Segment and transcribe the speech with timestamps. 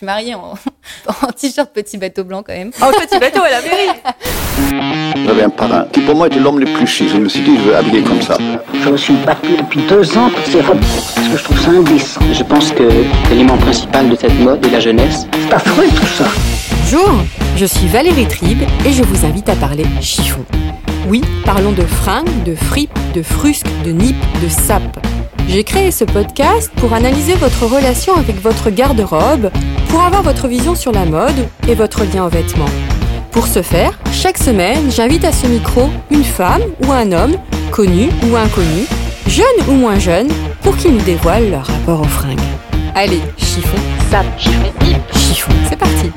[0.00, 0.54] suis mariée en,
[1.26, 2.70] en t-shirt petit bateau blanc quand même.
[2.80, 5.26] En petit bateau à la mairie.
[5.26, 7.08] J'avais un parrain qui pour moi était l'homme le plus chic.
[7.10, 8.38] Je me suis dit, je veux habiller comme ça.
[8.82, 11.70] Je me suis battu depuis deux ans pour ces robes parce que je trouve ça
[11.70, 12.20] indécent.
[12.32, 12.88] Je pense que
[13.28, 15.26] l'élément principal de cette mode est la jeunesse.
[15.48, 16.24] C'est affreux tout ça.
[16.84, 17.20] Bonjour,
[17.56, 20.44] je suis Valérie Tribe et je vous invite à parler chiffon.
[21.08, 24.98] Oui, parlons de fringues, de fripes, de frusques, de nippes, de sapes.
[25.50, 29.50] J'ai créé ce podcast pour analyser votre relation avec votre garde-robe,
[29.88, 32.70] pour avoir votre vision sur la mode et votre lien aux vêtements.
[33.32, 37.36] Pour ce faire, chaque semaine, j'invite à ce micro une femme ou un homme,
[37.72, 38.86] connu ou inconnu,
[39.26, 40.28] jeune ou moins jeune,
[40.62, 42.38] pour qu'ils nous dévoilent leur rapport aux fringues.
[42.94, 43.78] Allez, chiffon,
[44.08, 44.72] sap, chiffon,
[45.16, 46.12] chiffon, c'est parti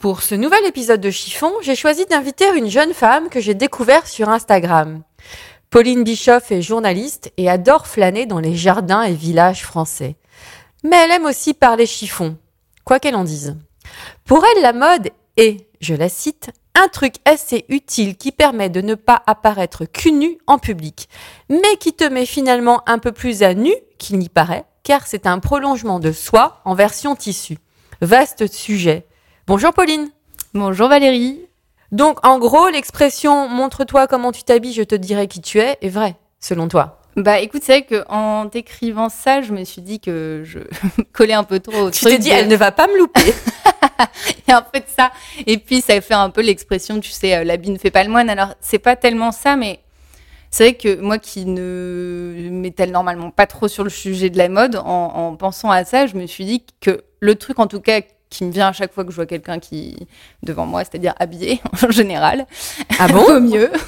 [0.00, 4.06] Pour ce nouvel épisode de Chiffon, j'ai choisi d'inviter une jeune femme que j'ai découverte
[4.06, 5.02] sur Instagram.
[5.70, 10.16] Pauline Bischoff est journaliste et adore flâner dans les jardins et villages français.
[10.82, 12.38] Mais elle aime aussi parler chiffon,
[12.84, 13.54] quoi qu'elle en dise.
[14.24, 18.80] Pour elle, la mode est, je la cite, un truc assez utile qui permet de
[18.80, 21.08] ne pas apparaître cul nu en public,
[21.50, 25.26] mais qui te met finalement un peu plus à nu qu'il n'y paraît, car c'est
[25.26, 27.58] un prolongement de soi en version tissu.
[28.00, 29.06] Vaste sujet.
[29.46, 30.08] Bonjour Pauline.
[30.54, 31.47] Bonjour Valérie.
[31.92, 35.88] Donc, en gros, l'expression montre-toi comment tu t'habilles, je te dirai qui tu es est
[35.88, 37.00] vraie, selon toi.
[37.16, 40.60] Bah écoute, c'est vrai qu'en t'écrivant ça, je me suis dit que je
[41.12, 42.12] collais un peu trop au Tu truc.
[42.12, 43.32] t'es dit, de- elle ne va pas me louper.
[44.46, 45.10] Il y a un peu de ça.
[45.46, 48.10] Et puis, ça fait un peu l'expression, tu sais, euh, l'habit ne fait pas le
[48.10, 48.30] moine.
[48.30, 49.80] Alors, c'est pas tellement ça, mais
[50.50, 54.48] c'est vrai que moi qui ne m'étale normalement pas trop sur le sujet de la
[54.48, 57.80] mode, en, en pensant à ça, je me suis dit que le truc, en tout
[57.80, 60.06] cas, qui me vient à chaque fois que je vois quelqu'un qui
[60.42, 62.46] devant moi, c'est-à-dire habillé en général,
[62.98, 63.70] Ah bon au mieux.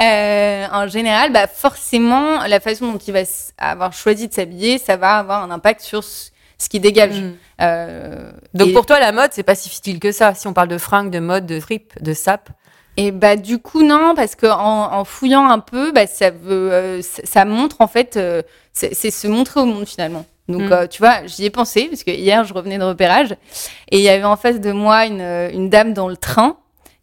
[0.00, 3.20] Euh, en général, bah forcément, la façon dont il va
[3.58, 7.20] avoir choisi de s'habiller, ça va avoir un impact sur ce, ce qui dégage.
[7.20, 7.32] Mm.
[7.62, 10.34] Euh, Donc et- pour toi, la mode, c'est pas si futile que ça.
[10.34, 12.50] Si on parle de fringues, de mode, de fripe, de sap.
[12.96, 16.72] Et bah du coup non parce que en, en fouillant un peu, bah ça veut,
[16.72, 20.26] euh, ça, ça montre en fait, euh, c'est se montrer au monde finalement.
[20.48, 20.72] Donc Mm.
[20.72, 23.32] euh, tu vois, j'y ai pensé parce que hier je revenais de repérage
[23.90, 26.56] et il y avait en face de moi une, euh, une dame dans le train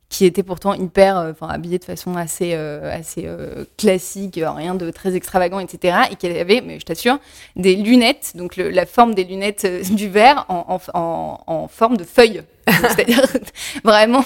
[0.08, 4.76] qui était pourtant hyper, euh, enfin habillée de façon assez euh, assez euh, classique, rien
[4.76, 5.98] de très extravagant, etc.
[6.12, 7.18] Et qui avait, mais je t'assure,
[7.56, 11.98] des lunettes, donc le- la forme des lunettes du verre en, en, en, en forme
[11.98, 12.44] de feuille.
[12.68, 13.24] C'est-à-dire
[13.84, 14.24] vraiment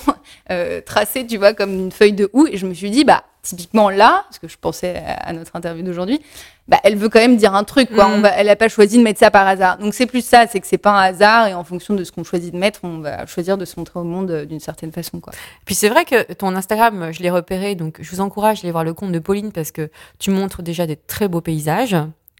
[0.51, 2.47] euh, tracée, tu vois, comme une feuille de houx.
[2.47, 5.83] Et je me suis dit, bah, typiquement là, parce que je pensais à, notre interview
[5.83, 6.21] d'aujourd'hui,
[6.67, 8.07] bah, elle veut quand même dire un truc, quoi.
[8.07, 8.11] Mm.
[8.11, 9.77] On va, elle n'a pas choisi de mettre ça par hasard.
[9.77, 12.11] Donc c'est plus ça, c'est que c'est pas un hasard et en fonction de ce
[12.11, 14.91] qu'on choisit de mettre, on va choisir de se montrer au monde euh, d'une certaine
[14.91, 15.33] façon, quoi.
[15.65, 18.71] Puis c'est vrai que ton Instagram, je l'ai repéré, donc je vous encourage à aller
[18.71, 19.89] voir le compte de Pauline parce que
[20.19, 21.95] tu montres déjà des très beaux paysages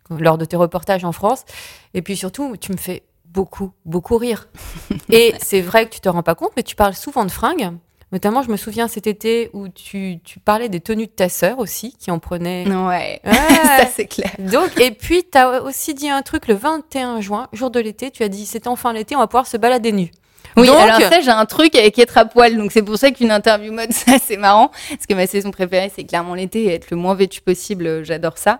[0.10, 1.46] lors de tes reportages en France.
[1.94, 4.48] Et puis surtout, tu me fais beaucoup, beaucoup rire.
[5.10, 7.72] Et c'est vrai que tu te rends pas compte, mais tu parles souvent de fringues.
[8.12, 11.60] Notamment, je me souviens cet été où tu, tu parlais des tenues de ta sœur
[11.60, 12.66] aussi, qui en prenait.
[12.68, 13.22] Ouais, Ouais.
[13.24, 14.32] ça c'est clair.
[14.40, 18.10] Donc, et puis, tu as aussi dit un truc le 21 juin, jour de l'été.
[18.10, 20.10] Tu as dit c'est enfin l'été, on va pouvoir se balader nu.
[20.62, 22.58] Oui, Donc- alors ça, j'ai un truc avec être à poil.
[22.58, 24.72] Donc, c'est pour ça qu'une interview mode, ça, c'est marrant.
[24.90, 27.88] Parce que ma saison préférée, c'est clairement l'été et être le moins vêtu possible.
[27.88, 28.60] euh, J'adore ça.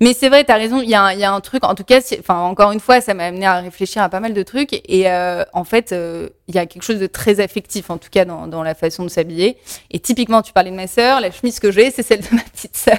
[0.00, 0.80] Mais c'est vrai, t'as raison.
[0.82, 2.80] Il y, a un- il y a un truc, en tout cas, enfin, encore une
[2.80, 4.72] fois, ça m'a amené à réfléchir à pas mal de trucs.
[4.88, 8.10] Et euh, en fait, euh, il y a quelque chose de très affectif, en tout
[8.10, 9.56] cas, dans, dans la façon de s'habiller.
[9.90, 11.20] Et typiquement, tu parlais de ma sœur.
[11.20, 12.98] La chemise que j'ai, c'est celle de ma petite sœur.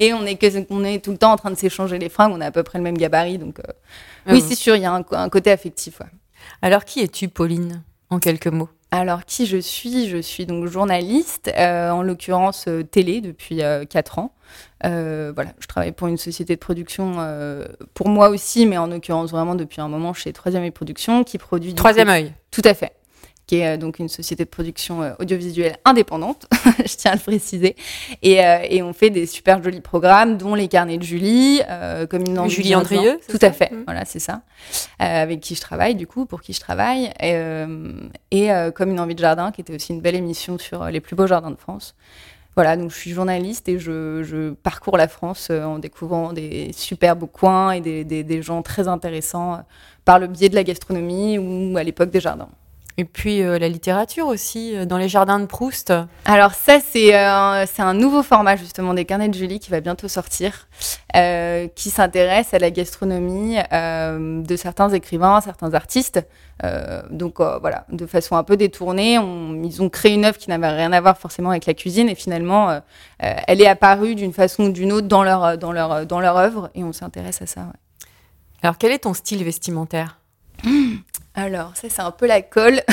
[0.00, 2.32] Et on est, que, on est tout le temps en train de s'échanger les fringues.
[2.34, 3.38] On a à peu près le même gabarit.
[3.38, 3.72] Donc, euh,
[4.28, 6.00] oui, c'est sûr, il y a un, un côté affectif.
[6.00, 6.06] Ouais.
[6.62, 8.68] Alors, qui es-tu, Pauline, en quelques mots?
[8.90, 10.08] Alors, qui je suis?
[10.08, 13.60] Je suis donc journaliste, euh, en l'occurrence euh, télé depuis
[13.90, 14.32] 4 ans.
[14.84, 18.86] Euh, voilà, je travaille pour une société de production, euh, pour moi aussi, mais en
[18.86, 21.70] l'occurrence vraiment depuis un moment chez Troisième œil Production, qui produit...
[21.70, 22.32] du Troisième œil?
[22.50, 22.92] Tout à fait.
[23.46, 26.46] Qui est euh, donc une société de production euh, audiovisuelle indépendante,
[26.78, 27.76] je tiens à le préciser.
[28.22, 31.60] Et, euh, et on fait des super jolis programmes, dont les carnets de Julie,
[32.08, 32.96] comme une envie Julie de jardin.
[32.96, 33.84] Andrieux, Tout à fait, Mhm.
[33.86, 34.42] voilà, c'est ça.
[34.98, 37.10] Avec qui je travaille, du coup, pour qui je travaille.
[37.20, 37.34] Et,
[38.30, 41.14] et comme une envie de jardin, qui était aussi une belle émission sur les plus
[41.16, 41.94] beaux jardins de France.
[42.56, 47.24] Voilà, donc je suis journaliste et je, je parcours la France en découvrant des superbes
[47.30, 49.58] coins et des, des, des gens très intéressants
[50.04, 52.48] par le biais de la gastronomie ou à l'époque des jardins.
[52.96, 55.92] Et puis euh, la littérature aussi, euh, dans les jardins de Proust.
[56.26, 59.80] Alors ça, c'est euh, c'est un nouveau format justement des carnets de Julie qui va
[59.80, 60.68] bientôt sortir,
[61.16, 66.24] euh, qui s'intéresse à la gastronomie euh, de certains écrivains, certains artistes.
[66.62, 70.38] Euh, donc euh, voilà, de façon un peu détournée, on- ils ont créé une œuvre
[70.38, 72.80] qui n'avait rien à voir forcément avec la cuisine et finalement,
[73.18, 76.70] elle est apparue d'une façon ou d'une autre dans leur dans leur dans leur œuvre
[76.76, 77.62] et on s'intéresse à ça.
[77.62, 78.06] ouais.
[78.62, 80.20] Alors quel est ton style vestimentaire?
[81.34, 82.80] Alors, ça, c'est un peu la colle.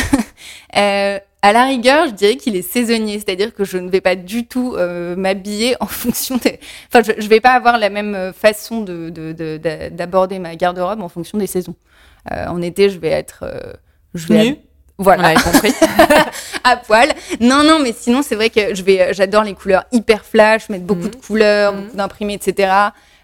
[0.76, 4.16] Euh, à la rigueur, je dirais qu'il est saisonnier, c'est-à-dire que je ne vais pas
[4.16, 6.60] du tout euh, m'habiller en fonction des.
[6.88, 10.56] Enfin, je ne vais pas avoir la même façon de, de- de- de- d'aborder ma
[10.56, 11.76] garde-robe en fonction des saisons.
[12.32, 13.44] Euh, en été, je vais être.
[14.16, 14.56] je vais Nue
[14.98, 15.74] Voilà, compris.
[16.64, 17.10] à poil.
[17.40, 20.86] Non, non, mais sinon, c'est vrai que je vais, j'adore les couleurs hyper flash, mettre
[20.86, 21.10] beaucoup Mhm.
[21.12, 21.82] de couleurs, Mhm.
[21.84, 22.72] beaucoup d'imprimés, etc.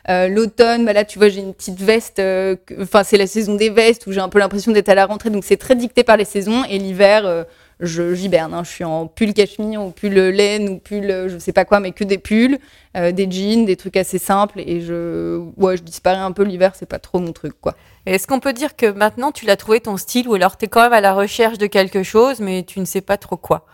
[0.10, 2.20] Euh, L'automne, bah là, tu vois, j'ai une petite veste.
[2.20, 5.06] euh, Enfin, c'est la saison des vestes où j'ai un peu l'impression d'être à la
[5.06, 6.64] rentrée, donc c'est très dicté par les saisons.
[6.70, 7.44] Et l'hiver, euh,
[7.82, 8.54] je j'hiberne.
[8.54, 8.64] hein.
[8.64, 11.92] Je suis en pull cachemire ou pull laine ou pull, je sais pas quoi, mais
[11.92, 12.58] que des pulls,
[12.96, 14.62] euh, des jeans, des trucs assez simples.
[14.62, 16.72] Et je, ouais, je disparais un peu l'hiver.
[16.76, 17.76] C'est pas trop mon truc, quoi.
[18.06, 20.68] Est-ce qu'on peut dire que maintenant tu l'as trouvé ton style ou alors tu es
[20.70, 23.66] quand même à la recherche de quelque chose mais tu ne sais pas trop quoi?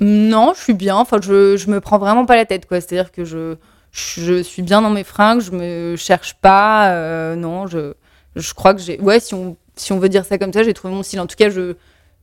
[0.00, 0.96] Non, je suis bien.
[0.96, 2.80] Enfin, je, je me prends vraiment pas la tête, quoi.
[2.80, 3.56] C'est-à-dire que je,
[3.94, 6.90] je suis bien dans mes fringues, je me cherche pas.
[6.90, 7.94] euh, non, je,
[8.34, 9.00] je crois que j'ai.
[9.00, 11.20] Ouais, si on, si on veut dire ça comme ça, j'ai trouvé mon style.
[11.20, 11.74] En tout cas, je,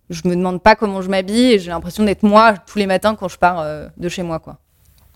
[0.09, 3.15] je me demande pas comment je m'habille et j'ai l'impression d'être moi tous les matins
[3.15, 4.57] quand je pars euh, de chez moi, quoi.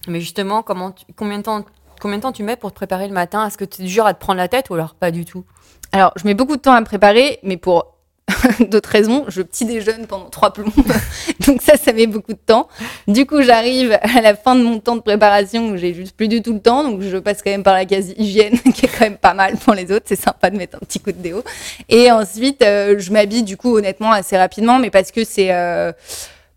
[0.08, 1.66] Mais justement, comment tu- combien, de temps,
[2.00, 3.46] combien de temps tu mets pour te préparer le matin?
[3.46, 5.26] Est-ce que tu es du genre à te prendre la tête ou alors pas du
[5.26, 5.44] tout?
[5.92, 7.95] Alors, je mets beaucoup de temps à me préparer, mais pour
[8.72, 10.72] d'autres raisons, je petit déjeune pendant trois plombes.
[11.48, 12.68] Donc ça, ça met beaucoup de temps.
[13.08, 16.28] Du coup, j'arrive à la fin de mon temps de préparation où j'ai juste plus
[16.28, 16.84] du tout le temps.
[16.84, 19.58] Donc je passe quand même par la case hygiène, qui est quand même pas mal
[19.58, 20.06] pour les autres.
[20.08, 21.44] C'est sympa de mettre un petit coup de déo.
[21.88, 25.52] Et ensuite, euh, je m'habille du coup honnêtement assez rapidement, mais parce que c'est...
[25.54, 25.92] euh,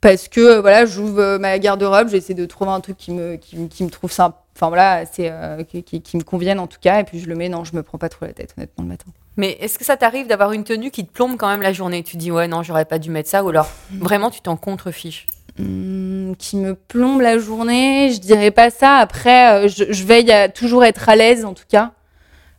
[0.00, 3.56] parce que euh, voilà, j'ouvre ma garde-robe, j'essaie de trouver un truc qui me, qui,
[3.58, 7.04] me- trouve sympa, enfin voilà, euh, qui, qui- qui me convienne en tout cas, et
[7.04, 9.06] puis je le mets, non, je me prends pas trop la tête honnêtement le matin.
[9.38, 12.02] Mais est-ce que ça t'arrive d'avoir une tenue qui te plombe quand même la journée?
[12.02, 15.26] Tu dis ouais non j'aurais pas dû mettre ça ou alors vraiment tu t'en contrefiches?
[15.58, 18.96] Hum, qui me plombe la journée, je dirais pas ça.
[18.98, 21.92] Après, euh, je, je veille à toujours être à l'aise, en tout cas.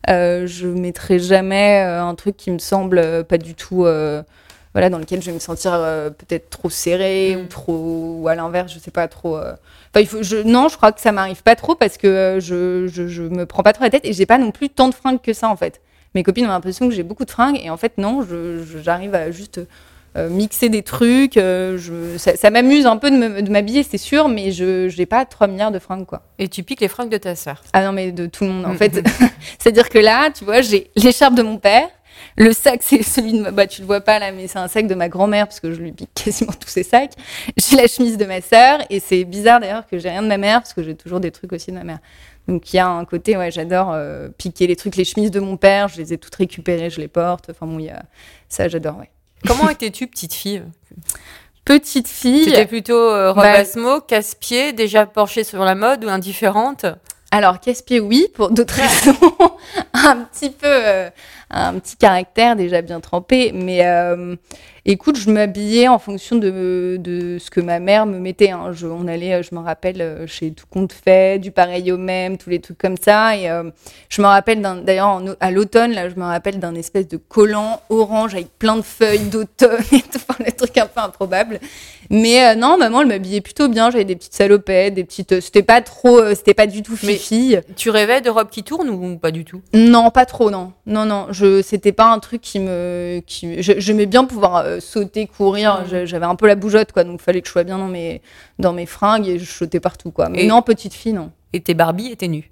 [0.09, 4.21] Euh, je mettrai jamais euh, un truc qui me semble pas du tout, euh,
[4.73, 8.35] voilà, dans lequel je vais me sentir euh, peut-être trop serré ou trop, ou à
[8.35, 9.37] l'inverse, je sais pas trop.
[9.37, 9.53] euh.
[9.93, 12.39] Enfin, il faut, je, non, je crois que ça m'arrive pas trop parce que euh,
[12.39, 14.89] je, je, je me prends pas trop la tête et j'ai pas non plus tant
[14.89, 15.81] de fringues que ça en fait.
[16.15, 18.25] Mes copines ont l'impression que j'ai beaucoup de fringues et en fait non,
[18.83, 19.61] j'arrive à juste
[20.17, 21.37] euh, mixer des trucs.
[21.37, 25.23] euh, je, ça ça m'amuse un peu de m'habiller, c'est sûr, mais je n'ai pas
[25.25, 26.23] 3 milliards de fringues, quoi.
[26.39, 27.61] et tu piques les fringues de ta sœur.
[27.73, 28.77] Ah non, mais de tout le monde, en Mhm.
[28.77, 29.03] fait.
[29.59, 31.87] C'est-à-dire que là, tu vois, j'ai l'écharpe de mon père.
[32.37, 33.51] Le sac, c'est celui de ma...
[33.51, 35.71] Bah, tu le vois pas là, mais c'est un sac de ma grand-mère, parce que
[35.73, 37.13] je lui pique quasiment tous ses sacs.
[37.55, 40.37] J'ai la chemise de ma sœur, et c'est bizarre d'ailleurs que j'ai rien de ma
[40.37, 41.99] mère, parce que j'ai toujours des trucs aussi de ma mère.
[42.49, 45.39] Donc il y a un côté, ouais, j'adore euh, piquer les trucs, les chemises de
[45.39, 47.51] mon père, je les ai toutes récupérées, je les porte.
[47.51, 48.01] Enfin bon, y a...
[48.49, 49.11] ça, j'adore, ouais.
[49.47, 50.63] Comment étais-tu petite fille?
[51.63, 52.45] Petite fille.
[52.45, 53.63] Tu étais plutôt euh, Bah,
[54.07, 56.87] casse-pied, déjà penchée sur la mode ou indifférente?
[57.29, 59.57] Alors, casse-pied, oui, pour d'autres raisons.
[59.93, 61.09] un petit peu, euh,
[61.49, 63.51] un petit caractère déjà bien trempé.
[63.53, 64.35] Mais euh,
[64.85, 68.51] écoute, je m'habillais en fonction de, de ce que ma mère me mettait.
[68.51, 68.71] hein.
[68.73, 72.37] Je, on allait, je me rappelle, euh, chez Tout Compte Fait, du pareil au même,
[72.37, 73.35] tous les trucs comme ça.
[73.35, 73.69] Et euh,
[74.09, 78.33] je me rappelle, d'ailleurs, à l'automne, là, je me rappelle d'un espèce de collant orange
[78.35, 81.59] avec plein de feuilles d'automne et tout, enfin, des trucs un peu improbables.
[82.11, 83.91] Mais euh, non, maman, elle m'habillait plutôt bien.
[83.91, 85.39] J'avais des petites salopettes, des petites.
[85.41, 87.55] C'était pas trop, c'était pas du tout Mais- fifi.
[87.75, 89.61] Tu rêvais de robe qui tourne ou pas du tout?
[89.73, 90.73] Non, pas trop, non.
[90.87, 93.21] Non, non, je, c'était pas un truc qui me.
[93.25, 95.85] Qui, je- j'aimais bien pouvoir euh, sauter, courir.
[95.89, 97.03] Je- J'avais un peu la bougeotte, quoi.
[97.03, 98.21] Donc, il fallait que je sois bien dans mes,
[98.59, 100.29] dans mes fringues et je sautais partout, quoi.
[100.29, 101.31] Mais Et- non, petite fille, non.
[101.53, 102.49] Et tes Barbie étaient nues.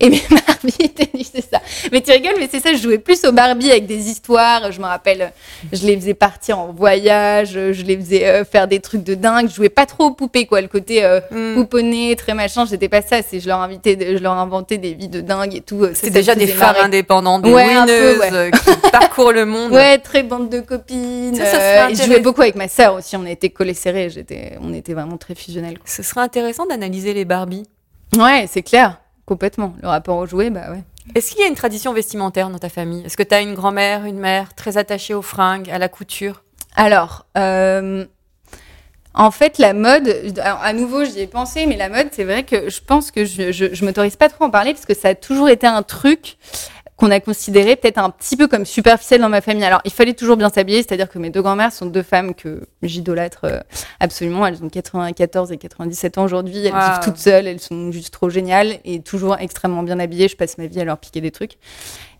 [0.00, 1.60] Et mes Barbie étaient nues, c'est ça.
[1.92, 4.72] Mais tu rigoles, mais c'est ça, je jouais plus aux Barbie avec des histoires.
[4.72, 5.32] Je me rappelle,
[5.72, 9.48] je les faisais partir en voyage, je les faisais euh, faire des trucs de dingue.
[9.48, 10.60] Je jouais pas trop aux poupées, quoi.
[10.60, 11.54] Le côté euh, Hmm.
[11.54, 13.20] pouponné, très machin, j'étais pas ça.
[13.22, 15.86] C'est, je leur invitais, de- je leur inventais des vies de dingue et tout.
[15.94, 19.72] C'est déjà des femmes femmes indépendantes, des Ouais, peu, winneuses euh, qui parcourent le monde.
[19.72, 21.34] Ouais, très bande de copines.
[21.34, 23.16] Ça, ça euh, et je jouais beaucoup avec ma sœur aussi.
[23.16, 24.08] On était collés serrés.
[24.10, 25.74] J'étais, on était vraiment très fusionnels.
[25.78, 25.86] quoi.
[25.86, 27.64] Ce serait intéressant d'analyser les Barbie.
[28.16, 28.98] Ouais, c'est clair.
[29.26, 29.74] Complètement.
[29.82, 30.82] Le rapport aux jouets, bah ouais.
[31.14, 33.04] Est-ce qu'il y a une tradition vestimentaire dans ta famille?
[33.04, 36.42] Est-ce que tu as une grand-mère, une mère très attachée aux fringues, à la couture?
[36.76, 38.04] Alors, euh,
[39.14, 40.08] en fait, la mode,
[40.40, 43.24] alors, à nouveau, j'y ai pensé, mais la mode, c'est vrai que je pense que
[43.24, 45.66] je, je, je m'autorise pas trop à en parler parce que ça a toujours été
[45.66, 46.36] un truc
[47.00, 49.64] qu'on a considéré peut-être un petit peu comme superficiel dans ma famille.
[49.64, 52.60] Alors, il fallait toujours bien s'habiller, c'est-à-dire que mes deux grand-mères sont deux femmes que
[52.82, 53.60] j'idolâtre euh,
[54.00, 54.46] absolument.
[54.46, 56.58] Elles ont 94 et 97 ans aujourd'hui.
[56.66, 56.78] Elles Wow.
[56.78, 60.28] vivent toutes seules, elles sont juste trop géniales et toujours extrêmement bien habillées.
[60.28, 61.52] Je passe ma vie à leur piquer des trucs.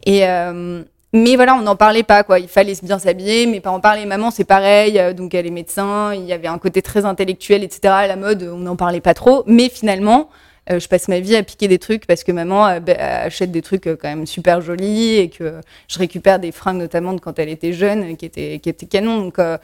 [0.06, 0.82] Et euh,
[1.12, 2.38] mais voilà, on n'en parlait pas, quoi.
[2.38, 4.06] Il fallait bien s'habiller, mes parents parlaient.
[4.06, 6.14] Maman, c'est pareil, euh, donc elle est médecin.
[6.14, 7.80] Il y avait un côté très intellectuel, etc.
[7.88, 9.42] À la mode, on n'en parlait pas trop.
[9.46, 10.30] Mais finalement,
[10.78, 13.62] je passe ma vie à piquer des trucs parce que maman euh, bah, achète des
[13.62, 17.38] trucs euh, quand même super jolis et que je récupère des fringues notamment de quand
[17.38, 19.18] elle était jeune euh, qui étaient qui étaient canon.
[19.18, 19.58] Donc euh,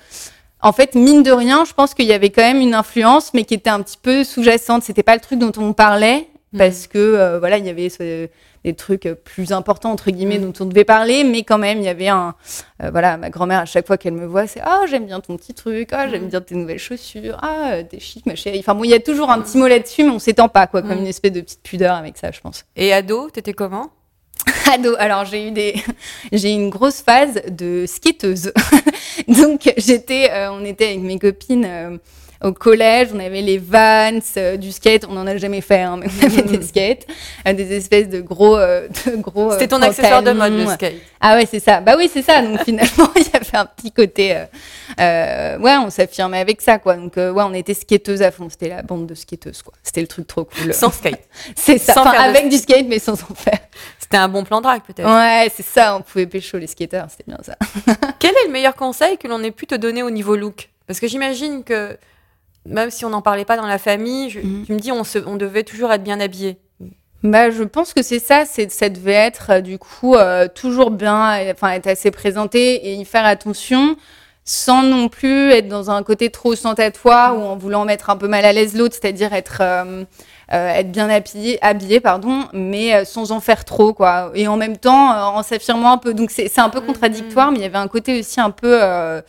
[0.62, 3.44] en fait, mine de rien, je pense qu'il y avait quand même une influence, mais
[3.44, 4.82] qui était un petit peu sous-jacente.
[4.82, 8.28] C'était pas le truc dont on parlait parce que euh, voilà, il y avait ce-
[8.66, 11.84] des trucs euh, plus importants entre guillemets dont on devait parler, mais quand même, il
[11.84, 12.34] y avait un
[12.82, 15.36] euh, voilà, ma grand-mère à chaque fois qu'elle me voit, c'est ah j'aime bien ton
[15.36, 18.58] petit truc, ah j'aime bien tes nouvelles chaussures, ah euh, t'es chic ma chérie.
[18.58, 20.82] Enfin bon, il y a toujours un petit mot là-dessus, mais on s'étend pas quoi,
[20.82, 21.00] comme Mm.
[21.02, 22.64] une espèce de petite pudeur avec ça, je pense.
[22.74, 23.90] Et ado, t'étais comment?
[24.72, 25.74] Ado, alors j'ai eu des,
[26.32, 28.52] j'ai eu une grosse phase de skateuse.
[29.28, 31.96] Donc j'étais, euh, on était avec mes copines euh,
[32.42, 35.96] au collège, on avait les Vans, euh, du skate, on n'en a jamais fait, hein,
[35.98, 37.06] mais on avait des skates,
[37.46, 39.52] des espèces de gros, de gros.
[39.52, 40.96] C'était ton accessoire de mode, le skate.
[41.18, 41.80] Ah ouais, c'est ça.
[41.80, 42.42] Bah oui, c'est ça.
[42.42, 44.36] Donc finalement, il y avait un petit côté.
[44.98, 46.96] ouais, on s'affirmait avec ça, quoi.
[46.96, 48.48] Donc ouais, on était skateuses à fond.
[48.50, 49.72] C'était la bande de skateuses, quoi.
[49.82, 50.74] C'était le truc trop cool.
[50.74, 51.26] Sans skate.
[51.56, 51.94] C'est ça.
[51.94, 53.60] sans Enfin, de avec du skate, mais sans en faire.
[54.06, 55.08] C'était un bon plan drague, peut-être.
[55.08, 55.96] Ouais, c'est ça.
[55.96, 57.06] On pouvait pécho les skateurs.
[57.10, 57.56] C'était bien ça.
[58.20, 60.68] Quel est le meilleur conseil que l'on ait pu te donner au niveau look?
[60.86, 61.98] Parce que j'imagine que,
[62.66, 64.64] même si on n'en parlait pas dans la famille, je- Mhm.
[64.64, 66.58] tu me dis on, se, on devait toujours être bien habillé.
[67.24, 68.44] Bah, je pense que c'est ça.
[68.44, 72.74] C'est ça devait être euh, du coup euh, toujours bien, euh, enfin être assez présenté
[72.90, 73.96] et y faire attention,
[74.44, 78.28] sans non plus être dans un côté trop ostentatoire ou en voulant mettre un peu
[78.28, 80.04] mal à l'aise l'autre, c'est-à-dire être euh,
[80.52, 84.30] euh, être bien habillé, habillé pardon, mais euh, sans en faire trop quoi.
[84.34, 86.14] Et en même temps euh, en s'affirmant un peu.
[86.14, 86.86] Donc c'est c'est un peu Mhm.
[86.86, 89.20] contradictoire, mais il y avait un côté aussi un peu, euh,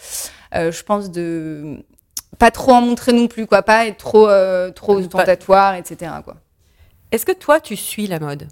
[0.55, 1.77] euh, je pense de
[2.39, 6.11] pas trop en montrer non plus quoi, pas être trop euh, trop ostentatoire, etc.
[6.23, 6.35] quoi.
[7.11, 8.47] Est-ce que toi, tu suis la mode?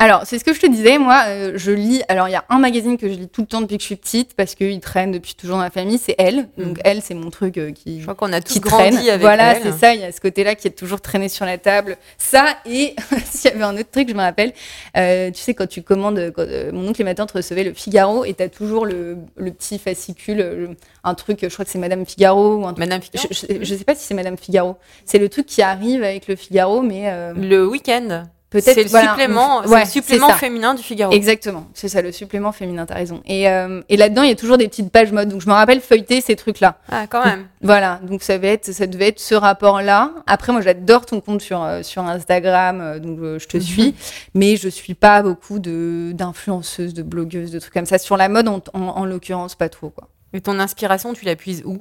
[0.00, 2.02] Alors, c'est ce que je te disais, moi, euh, je lis.
[2.08, 3.86] Alors, il y a un magazine que je lis tout le temps depuis que je
[3.86, 6.48] suis petite, parce qu'il traîne depuis toujours dans la famille, c'est Elle.
[6.56, 6.82] Donc, Mhm.
[6.84, 9.08] Elle, c'est mon truc euh, qui, Je crois qu'on a tous grandi traîne.
[9.08, 11.58] avec voilà, c'est ça, il y a ce côté-là qui est toujours traîné sur la
[11.58, 11.96] table.
[12.16, 14.52] Ça, et s'il y avait un autre truc, je me rappelle,
[14.96, 18.24] euh, tu sais, quand tu commandes, quand, mon oncle et ma tante recevaient le Figaro,
[18.24, 22.06] et t'as toujours le, le petit fascicule, le- un truc, je crois que c'est Madame
[22.06, 22.78] Figaro, ou un truc.
[22.86, 24.76] Madame Je, Figaro je, je sais pas si c'est Madame Figaro.
[25.04, 28.26] C'est le truc qui arrive avec le Figaro, mais Le week-end.
[28.50, 28.74] Peut-être.
[28.74, 29.08] C'est le voilà.
[29.10, 31.12] supplément, Ouais, le supplément féminin du Figaro.
[31.12, 33.22] Exactement, c'est ça, le supplément féminin, t'as raison.
[33.26, 35.28] Et, euh, et là-dedans, il y a toujours des petites pages mode.
[35.28, 36.78] Donc, je me rappelle feuilleter ces trucs-là.
[36.90, 37.46] Ah, quand même.
[37.62, 40.12] Voilà, donc ça, va être, ça devait être ce rapport-là.
[40.26, 43.62] Après, moi, j'adore ton compte sur, euh, sur Instagram, euh, donc je te Mhm.
[43.62, 43.94] suis.
[44.34, 47.98] Mais je suis pas beaucoup de- d'influenceuses, de, blogueuses, de trucs comme ça.
[47.98, 50.08] Sur la mode, en, en, en l'occurrence, pas trop, quoi.
[50.32, 51.78] Et ton inspiration, tu la puises où?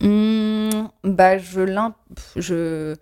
[0.00, 0.70] Hmm,
[1.02, 1.94] bah, je, l'im-
[2.36, 2.94] je,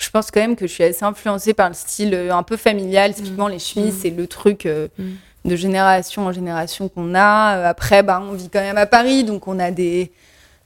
[0.00, 2.56] je pense quand même que je suis assez influencée par le style euh, un peu
[2.56, 3.14] familial.
[3.14, 3.98] Typiquement, les chemises, Mm.
[4.02, 5.04] c'est le truc euh, Mm.
[5.50, 7.56] de génération en génération qu'on a.
[7.58, 10.10] Euh, Après, bah, on vit quand même à Paris, donc on a des,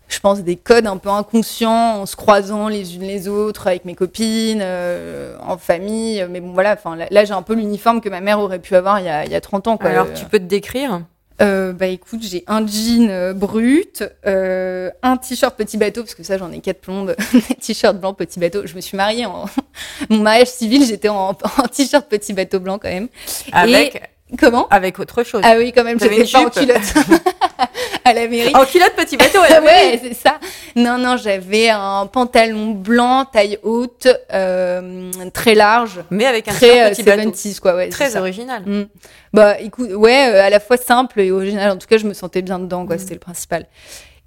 [0.08, 3.84] je pense, des codes un peu inconscients en se croisant les unes les autres avec
[3.84, 6.24] mes copines, euh, en famille.
[6.30, 9.00] Mais bon, voilà, enfin, là, j'ai un peu l'uniforme que ma mère aurait pu avoir
[9.00, 9.76] il y a, il y a 30 ans.
[9.76, 9.90] Quoi.
[9.90, 11.00] Alors, tu peux te décrire?
[11.42, 16.22] Euh, bah écoute, j'ai un jean euh, brut, euh, un t-shirt petit bateau, parce que
[16.22, 18.66] ça j'en ai quatre plombes, des t-shirts blancs petit bateau.
[18.66, 19.46] Je me suis mariée en
[20.10, 23.08] mon mariage civil, j'étais en, en t-shirt petit bateau blanc quand même.
[23.52, 25.42] avec, Comment avec autre chose.
[25.44, 26.94] Ah oui, quand même, j'étais pas en culotte
[28.04, 28.54] à la mairie.
[28.54, 30.38] En culotte petit bateau, Ah elle avait ouais, c'est ça.
[30.76, 36.84] Non, non, j'avais un pantalon blanc, taille haute, euh, très large, mais avec un très
[36.86, 37.30] euh, petit bateau.
[37.30, 37.88] 70s quoi, ouais.
[37.88, 38.62] Très original.
[38.66, 38.84] Mm.
[39.32, 41.70] Bah écoute, ouais, euh, à la fois simple et original.
[41.70, 42.86] En tout cas, je me sentais bien dedans, Mm.
[42.86, 42.98] quoi.
[42.98, 43.66] C'était le principal.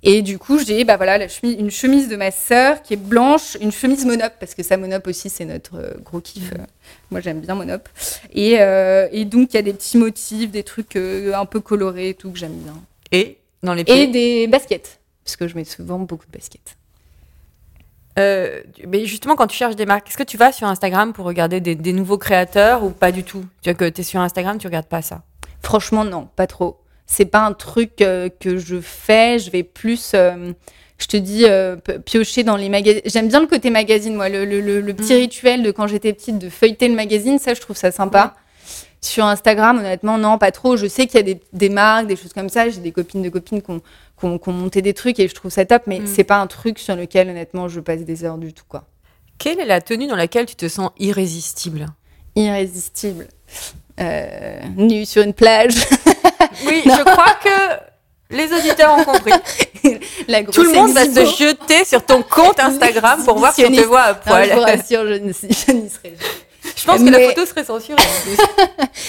[0.04, 2.98] Et du coup, j'ai bah voilà la chemise, une chemise de ma sœur qui est
[2.98, 6.52] blanche, une chemise monop parce que ça monop aussi c'est notre euh, gros kiff.
[6.52, 6.56] Mm.
[6.56, 6.66] euh.
[7.12, 7.90] moi j'aime bien monop.
[8.32, 11.60] Et, euh, et donc il y a des petits motifs, des trucs euh, un peu
[11.60, 12.76] colorés et tout que j'aime bien.
[13.12, 14.04] Et dans les pieds.
[14.04, 16.78] Et des baskets parce que je mets souvent beaucoup de baskets.
[18.18, 21.26] Euh, mais justement, quand tu cherches des marques, est-ce que tu vas sur Instagram pour
[21.26, 23.44] regarder des, des nouveaux créateurs ou pas du tout?
[23.62, 25.24] Tu vois que tu es sur Instagram, tu regardes pas ça?
[25.62, 26.80] Franchement, non, pas trop.
[27.08, 29.40] C'est pas un truc euh, que je fais.
[29.40, 30.52] Je vais plus, euh,
[31.00, 33.02] je te dis, euh, piocher dans les magazines.
[33.06, 34.30] J'aime bien le côté magazine, moi.
[34.30, 35.18] Le, le- le- le petit Mm.
[35.18, 38.36] rituel de quand j'étais petite de feuilleter le magazine, ça, je trouve ça sympa.
[39.00, 40.76] Sur Instagram, honnêtement, non, pas trop.
[40.76, 42.68] Je sais qu'il y a des, des marques, des choses comme ça.
[42.70, 43.80] J'ai des copines de copines qui ont,
[44.20, 46.08] qui ont- qui ont monté des trucs et je trouve ça top, mais Mm.
[46.08, 48.86] c'est pas un truc sur lequel, honnêtement, je passe des heures du tout, quoi.
[49.38, 51.86] Quelle est la tenue dans laquelle tu te sens irrésistible?
[52.36, 53.28] Irrésistible.
[54.00, 55.74] Euh, nu sur une plage.
[56.66, 59.32] Oui, je crois que les auditeurs ont compris.
[60.28, 63.72] la Tout le monde va se jeter sur ton compte Instagram pour voir si on
[63.72, 64.50] te voit à Non, poil.
[64.50, 65.90] je vous rassure, je n'y serai jamais.
[66.76, 67.98] Je pense que la photo serait censurée.
[68.02, 68.38] en plus.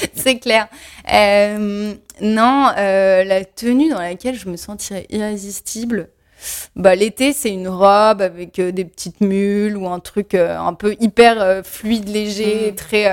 [0.15, 0.69] C'est clair.
[1.13, 6.09] Euh, non, euh, la tenue dans laquelle je me sentirais irrésistible.
[6.77, 10.95] bah, l'été, c'est une robe avec euh, des petites mules ou un truc un peu
[11.01, 12.75] hyper fluide, léger, Mm.
[12.77, 13.07] très,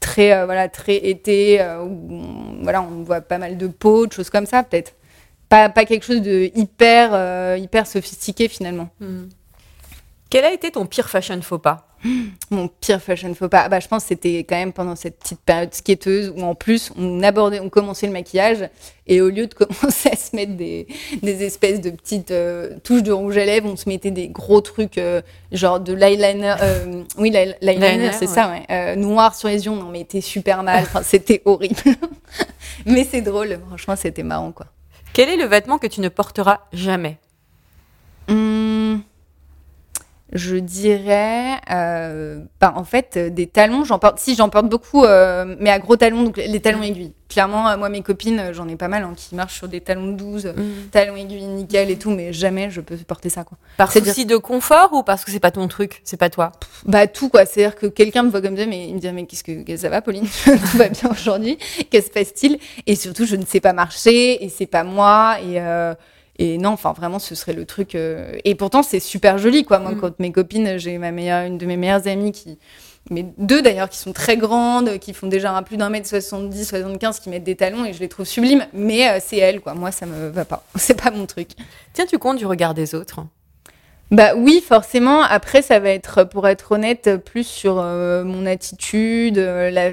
[0.00, 4.06] très, euh, voilà, très été, euh, où on, voilà, on voit pas mal de peau,
[4.06, 4.94] de choses comme ça, peut-être.
[5.48, 8.88] Pas, pas quelque chose de hyper, euh, hyper sophistiqué finalement.
[9.00, 9.26] Hmm.
[10.28, 11.86] Quel a été ton pire fashion faux pas
[12.50, 15.40] Mon pire fashion faux pas, bah, je pense que c'était quand même pendant cette petite
[15.40, 18.68] période skateuse où en plus on abordait, on commençait le maquillage
[19.06, 20.88] et au lieu de commencer à se mettre des,
[21.22, 24.60] des espèces de petites euh, touches de rouge à lèvres, on se mettait des gros
[24.60, 29.48] trucs euh, genre de l'eyeliner, euh, oui l'ey- l'eyeliner Liner, c'est ça, ouais, noir sur
[29.48, 31.76] les yeux, on en mettait super mal, enfin c'était horrible.
[32.84, 34.66] Mais c'est drôle, franchement c'était marrant quoi.
[35.12, 37.16] Quel est le vêtement que tu ne porteras jamais?
[38.28, 39.00] Hum,
[40.32, 45.04] je dirais, euh, bah, en fait, euh, des talons, j'en porte, si j'en porte beaucoup,
[45.04, 47.12] euh, mais à gros talons, donc les talons aiguilles.
[47.28, 49.80] Clairement, euh, moi, mes copines, euh, j'en ai pas mal hein, qui marchent sur des
[49.80, 50.54] talons de 12,
[50.90, 53.56] talons aiguilles nickel et tout, mais jamais je peux porter ça, quoi.
[53.76, 56.50] Par souci de confort ou parce que c'est pas ton truc, c'est pas toi?
[56.86, 57.46] Bah, tout, quoi.
[57.46, 59.88] C'est-à-dire que quelqu'un me voit comme ça, mais il me dit, mais qu'est-ce que, ça
[59.88, 60.26] va, Pauline?
[60.44, 61.56] tout va bien aujourd'hui?
[61.90, 62.58] Qu'est-ce que se passe-t-il?
[62.86, 65.94] Et surtout, je ne sais pas marcher, et c'est pas moi, et, euh,
[66.38, 67.94] et non, enfin, vraiment, ce serait le truc.
[67.94, 69.78] euh, Et pourtant, c'est super joli, quoi.
[69.78, 70.00] Moi, Mm.
[70.00, 72.58] quand mes copines, j'ai ma meilleure, une de mes meilleures amies qui.
[73.08, 76.64] Mais deux d'ailleurs qui sont très grandes, qui font déjà un plus d'un mètre 70,
[76.68, 78.66] 75, qui mettent des talons et je les trouve sublimes.
[78.72, 79.74] Mais euh, c'est elles, quoi.
[79.74, 80.64] Moi, ça me va pas.
[80.76, 81.50] C'est pas mon truc.
[81.92, 83.20] Tiens-tu compte du regard des autres?
[84.12, 85.22] Bah oui, forcément.
[85.22, 89.90] Après, ça va être, pour être honnête, plus sur euh, mon attitude, euh, la,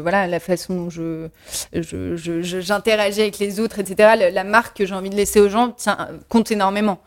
[0.00, 1.28] voilà, la façon dont je,
[1.72, 4.14] j'interagis avec les autres, etc.
[4.16, 7.00] La, la marque que j'ai envie de laisser aux gens tient, compte énormément.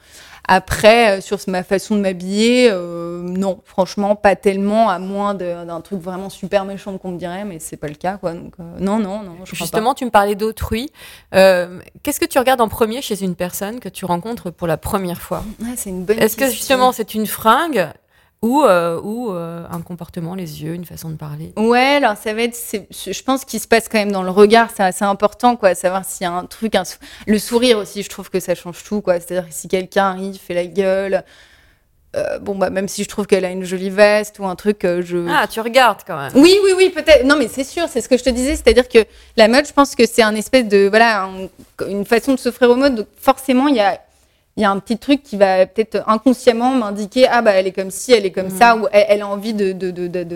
[0.47, 5.81] Après, euh, sur ma façon de m'habiller, euh, non, franchement, pas tellement, à moins d'un
[5.81, 8.33] truc vraiment super méchant qu'on me dirait, mais c'est pas le cas, quoi.
[8.33, 10.91] Donc, euh, non, non, non, je Justement, tu me parlais d'autrui.
[11.33, 14.77] Euh, Qu'est-ce que tu regardes en premier chez une personne que tu rencontres pour la
[14.77, 15.43] première fois?
[15.62, 17.89] Ouais, c'est une bonne Est-ce que justement c'est une fringue?
[18.43, 22.33] Ou, euh, ou euh, un comportement, les yeux, une façon de parler Ouais, alors ça
[22.33, 22.57] va être,
[22.91, 26.03] je pense qu'il se passe quand même dans le regard, c'est assez important, quoi, savoir
[26.05, 28.84] s'il y a un truc, un sou- le sourire aussi, je trouve que ça change
[28.84, 29.15] tout, quoi.
[29.19, 31.23] C'est-à-dire que si quelqu'un arrive, fait la gueule,
[32.15, 34.86] euh, bon bah même si je trouve qu'elle a une jolie veste ou un truc,
[34.86, 35.25] euh, je.
[35.29, 36.32] Ah, tu regardes quand même.
[36.36, 37.25] Oui, oui, oui, peut-être.
[37.25, 38.99] Non, mais c'est sûr, c'est ce que je te disais, c'est-à-dire que
[39.36, 41.47] la mode, je pense que c'est un espèce de, voilà, un-
[41.88, 42.95] une façon de s'offrir aux modes.
[42.95, 43.99] Donc forcément, il y a,
[44.55, 47.71] il y a un petit truc qui va peut-être inconsciemment m'indiquer, ah bah elle est
[47.71, 49.71] comme ci, elle est comme ça, ou elle, elle a envie de,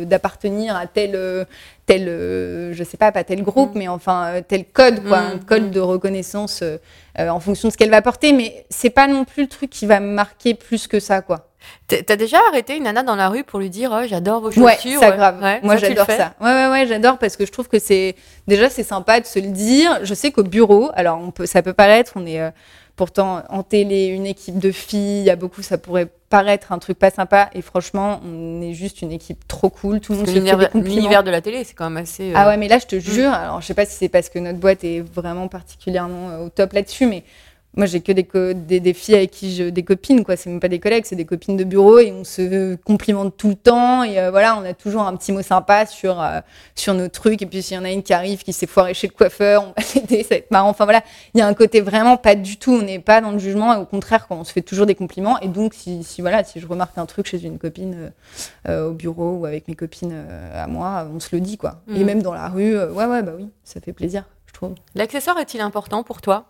[0.06, 1.46] d'appartenir à tel, euh,
[1.86, 5.32] tel, euh, je sais pas, pas tel groupe, mais enfin euh, tel code, quoi, Mm,
[5.36, 6.78] un code de reconnaissance euh,
[7.18, 8.34] en fonction de ce qu'elle va porter.
[8.34, 11.48] Mais c'est pas non plus le truc qui va me marquer plus que ça, quoi.
[11.88, 14.76] T'as déjà arrêté une nana dans la rue pour lui dire oh, j'adore vos Ouais,
[14.76, 15.42] chaussures ça grave.
[15.44, 16.34] Ouais, Moi, j'adore ça.
[16.40, 18.16] Ouais, ouais, ouais, j'adore parce que je trouve que c'est
[18.48, 20.00] déjà c'est sympa de se le dire.
[20.04, 22.52] Je sais qu'au bureau, alors on peut, ça peut paraître, on est euh,
[22.98, 26.80] pourtant en télé, une équipe de filles, il y a beaucoup, ça pourrait paraître un
[26.80, 27.50] truc pas sympa.
[27.54, 30.02] Et franchement, on est juste une équipe trop cool.
[30.02, 32.04] Tout le monde Parce se que fait des l'univers de la télé, c'est quand même
[32.04, 32.32] assez.
[32.32, 34.28] euh, Ah ouais, mais là, je te jure, alors je sais pas si c'est parce
[34.28, 37.24] que notre boîte est vraiment particulièrement euh, au top là-dessus, mais
[37.78, 39.66] moi, j'ai que des, co- des, des filles avec qui je.
[39.66, 40.36] des copines, quoi.
[40.36, 43.48] C'est même pas des collègues, c'est des copines de bureau et on se complimente tout
[43.50, 44.04] le temps.
[44.04, 46.42] Et euh, voilà, on a toujours un petit mot sympa sur, euh,
[46.76, 47.42] sur nos trucs.
[47.42, 49.62] Et puis, s'il y en a une qui arrive, qui s'est foirée chez le coiffeur,
[49.64, 50.70] on va l'aider, ça va être marrant.
[50.70, 53.32] Enfin voilà, il y a un côté vraiment pas du tout, on n'est pas dans
[53.32, 53.74] le jugement.
[53.74, 55.40] Et au contraire, on se fait toujours des compliments.
[55.42, 58.12] Et donc, si, si, voilà, si je remarque un truc chez une copine
[58.68, 61.82] euh, au bureau ou avec mes copines à moi, on se le dit, quoi.
[61.94, 62.06] Et Mhm.
[62.06, 64.74] même dans la rue, ouais, ouais, bah oui, ça fait plaisir, je trouve.
[64.96, 66.46] L'accessoire est-il important pour toi?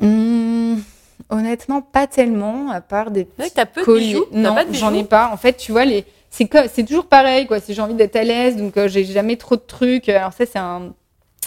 [0.00, 0.82] Hum,
[1.30, 4.18] honnêtement, pas tellement, à part des petits t'as peu de colliers.
[4.32, 5.30] T'as Non, de j'en ai pas.
[5.32, 6.04] En fait, tu vois, les...
[6.30, 7.60] c'est toujours pareil, quoi.
[7.60, 10.08] Si j'ai envie d'être à l'aise, donc euh, j'ai jamais trop de trucs.
[10.08, 10.92] Alors ça, c'est un,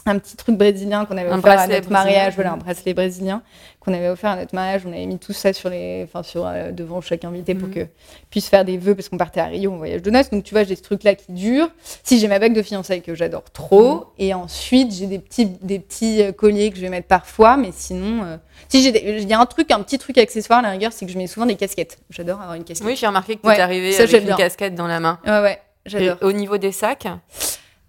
[0.08, 2.36] un petit truc brésilien qu'on avait Un offert à notre mariage.
[2.36, 3.42] Voilà, un bracelet brésilien
[3.80, 4.84] qu'on avait offert à notre mariage.
[4.86, 7.74] On avait mis tout ça sur les, enfin sur euh, devant chaque invité pour Mhm.
[7.74, 7.88] que
[8.30, 10.30] puisse faire des vœux parce qu'on partait à Rio en voyage de noces.
[10.30, 11.70] Donc tu vois, j'ai ce truc-là qui dure.
[12.04, 14.04] Si j'ai ma bague de fiançailles que j'adore trop, Mhm.
[14.20, 17.70] et ensuite j'ai des petits des petits euh, colliers que je vais mettre parfois, mais
[17.72, 18.38] sinon, euh,
[18.70, 21.06] si j'ai, il y a un truc, un petit truc accessoire à la rigueur, c'est
[21.08, 21.98] que je mets souvent des casquettes.
[22.12, 22.86] J'adore avoir une casquette.
[22.88, 24.36] Oui, j'ai remarqué que tu Ouais, es arrivé ça, avec une bien.
[24.36, 25.20] casquette dans la main.
[25.26, 26.18] Ouais, ouais, j'adore.
[26.22, 27.08] au niveau des sacs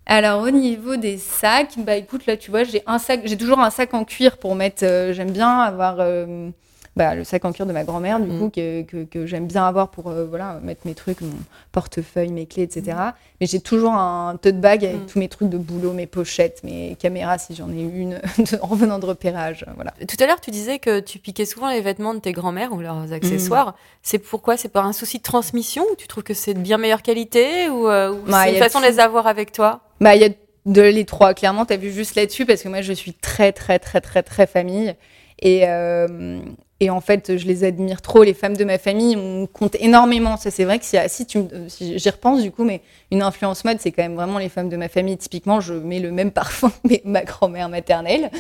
[0.06, 3.58] Alors au niveau des sacs, bah écoute là tu vois j'ai un sac, j'ai toujours
[3.58, 4.84] un sac en cuir pour mettre.
[4.84, 6.48] euh, j'aime bien avoir euh,
[6.94, 8.38] bah, le sac en cuir de ma grand-mère du Mm.
[8.38, 11.32] coup que, que, que j'aime bien avoir pour euh, voilà mettre mes trucs, mon
[11.72, 12.96] portefeuille, mes clés, etc.
[13.40, 15.06] Mais j'ai toujours un tote bag avec Mm.
[15.06, 18.20] tous mes trucs de boulot, mes pochettes, mes caméras si j'en ai une
[18.62, 19.92] en venant de repérage, voilà.
[20.06, 22.80] Tout à l'heure, tu disais que tu piquais souvent les vêtements de tes grands-mères ou
[22.80, 23.74] leurs accessoires.
[24.04, 24.56] C'est pourquoi?
[24.56, 25.84] C'est par un souci de transmission?
[25.90, 27.88] Ou tu trouves que c'est de bien meilleure qualité ou, ou
[28.28, 29.80] Bah, c'est une façon de les avoir avec toi?
[30.00, 30.30] Bah, il y a
[30.66, 33.52] de les trois, clairement, tu as vu juste là-dessus, parce que moi, je suis très,
[33.52, 34.94] très, très, très, très famille.
[35.40, 36.40] Et, euh,
[36.78, 38.22] et en fait, je les admire trop.
[38.22, 40.36] Les femmes de ma famille, on compte énormément.
[40.36, 43.64] Ça, c'est vrai que si, si, tu, si j'y repense, du coup, mais une influence
[43.64, 45.16] mode, c'est quand même vraiment les femmes de ma famille.
[45.16, 48.30] Typiquement, je mets le même parfum que ma grand-mère maternelle,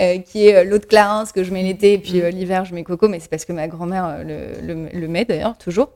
[0.00, 2.64] euh, qui est euh, l'eau de Clarins que je mets l'été, et puis euh, l'hiver,
[2.64, 5.90] je mets Coco, mais c'est parce que ma grand-mère le, le, le, met d'ailleurs, toujours.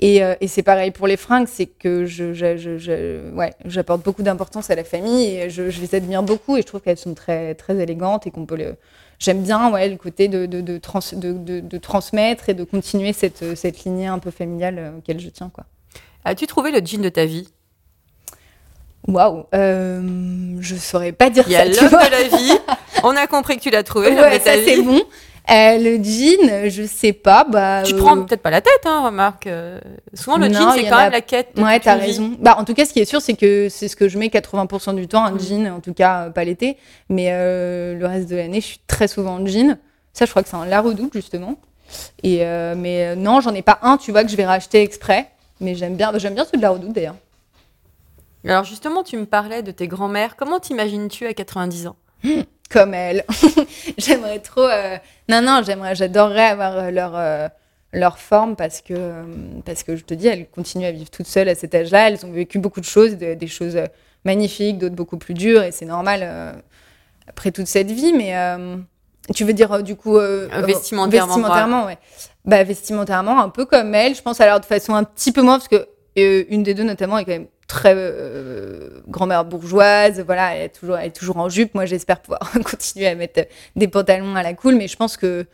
[0.00, 4.22] Et, et c'est pareil pour les fringues, c'est que je, je, je, ouais, j'apporte beaucoup
[4.22, 7.56] d'importance à la famille et je, les admire beaucoup et je trouve qu'elles sont très,
[7.56, 8.76] très élégantes et qu'on peut le
[9.18, 13.56] j'aime bien ouais, le côté de, de, de, trans, de, transmettre et de continuer cette,
[13.56, 15.50] cette lignée un peu familiale euh, auquel je tiens.
[15.52, 15.64] Quoi.
[16.24, 17.48] As-tu trouvé le jean de ta vie?
[19.06, 21.66] Waouh, euh, je saurais pas dire Il y ça.
[21.66, 22.58] Il y a l'homme de la vie.
[23.04, 24.10] On a compris que tu l'as trouvé.
[24.10, 25.00] Ouais, ça c'est bon.
[25.50, 27.44] Euh, le jean, je sais pas.
[27.44, 27.98] Bah, tu euh...
[27.98, 29.46] prends peut-être pas la tête, hein, remarque.
[29.46, 29.80] Euh,
[30.12, 31.56] souvent, le non, jean, c'est quand même la quête.
[31.56, 32.36] De ouais, t'as raison.
[32.38, 34.28] Bah, en tout cas, ce qui est sûr, c'est que c'est ce que je mets
[34.28, 35.40] 80% du temps, un mm.
[35.40, 36.76] jean, en tout cas, euh, pas l'été.
[37.08, 39.78] Mais euh, le reste de l'année, je suis très souvent en jean.
[40.12, 41.56] Ça, je crois que c'est un la redoute, justement.
[42.22, 42.44] Et,
[42.76, 45.30] mais non, j'en ai pas un, tu vois, que je vais racheter exprès.
[45.60, 47.16] Mais j'aime bien, j'aime bien ceux de la redoute, d'ailleurs.
[48.44, 50.36] Alors, justement, tu me parlais de tes grands-mères.
[50.36, 51.96] Comment t'imagines-tu à 90 ans?
[52.68, 53.24] Comme elles.
[53.98, 54.66] j'aimerais trop.
[54.66, 54.96] Euh...
[55.28, 57.48] Non, non, j'aimerais, j'adorerais avoir euh, leur, euh,
[57.92, 59.24] leur forme parce que,
[59.64, 62.08] parce que je te dis, elles continuent à vivre toutes seules à cet âge-là.
[62.08, 63.78] Elles ont vécu beaucoup de choses, de, des choses
[64.24, 66.62] magnifiques, d'autres beaucoup plus dures, et c'est normal
[67.28, 68.12] après toute cette vie.
[68.12, 68.34] Mais
[69.34, 70.18] tu veux dire, du coup.
[70.18, 71.34] vestimentairement.
[71.36, 71.98] Vestimentairement, ouais.
[72.44, 74.14] Bah, vestimentairement, un peu comme elles.
[74.14, 77.16] Je pense alors de façon un petit peu moins, parce que une des deux, notamment,
[77.18, 81.48] est quand même très euh, grand-mère bourgeoise, voilà, elle est, toujours, elle est toujours en
[81.48, 81.74] jupe.
[81.74, 85.46] Moi, j'espère pouvoir continuer à mettre des pantalons à la cool, mais je pense que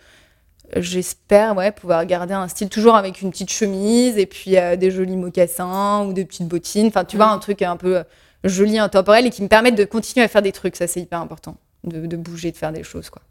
[0.77, 4.91] j'espère ouais, pouvoir garder un style toujours avec une petite chemise et puis euh, des
[4.91, 6.87] jolis mocassins ou des petites bottines.
[6.87, 8.05] Enfin, tu vois, un truc un peu euh,
[8.45, 10.77] joli, intemporel et qui me permette de continuer à faire des trucs.
[10.77, 13.23] Ça, c'est hyper important, de, de bouger, de faire des choses, quoi.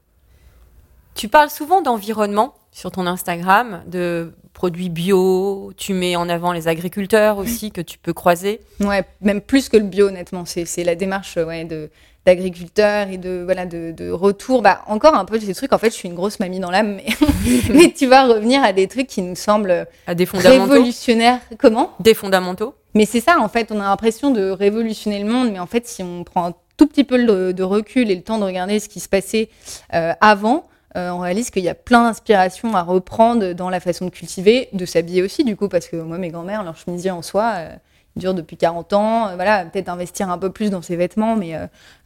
[1.15, 6.67] Tu parles souvent d'environnement sur ton Instagram, de produits bio, tu mets en avant les
[6.67, 8.61] agriculteurs aussi que tu peux croiser.
[8.79, 10.45] Ouais, même plus que le bio, honnêtement.
[10.45, 11.89] C'est la démarche ouais, de
[12.25, 14.61] d'agriculteurs et de voilà de, de, retour.
[14.61, 16.95] Bah encore un peu ces trucs en fait je suis une grosse mamie dans l'âme
[16.95, 17.05] mais,
[17.73, 20.71] mais tu vas revenir à des trucs qui nous semblent à des fondamentaux.
[20.71, 21.39] révolutionnaires.
[21.57, 21.91] Comment?
[21.99, 22.75] Des fondamentaux.
[22.93, 25.85] Mais c'est ça en fait on a l'impression de révolutionner le monde mais en fait
[25.85, 28.79] si on prend un tout petit peu de, de recul et le temps de regarder
[28.79, 29.49] ce qui se passait
[29.93, 34.05] euh, avant euh, on réalise qu'il y a plein d'inspirations à reprendre dans la façon
[34.05, 37.21] de cultiver, de s'habiller aussi, du coup, parce que moi, mes grand-mères, leur chemisier en
[37.21, 37.75] soi, euh,
[38.15, 39.27] dure depuis 40 ans.
[39.27, 41.57] Euh, voilà, peut-être investir un peu plus dans ses vêtements, mais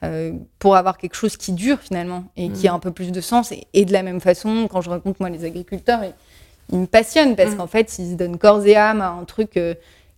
[0.04, 3.22] euh, pour avoir quelque chose qui dure finalement et qui a un peu plus de
[3.22, 3.52] sens.
[3.52, 6.14] Et, et, de la même façon, quand je rencontre moi les agriculteurs, ils,
[6.72, 7.58] ils me passionnent parce mmh.
[7.58, 9.60] qu'en fait, ils se donnent corps et âme à un truc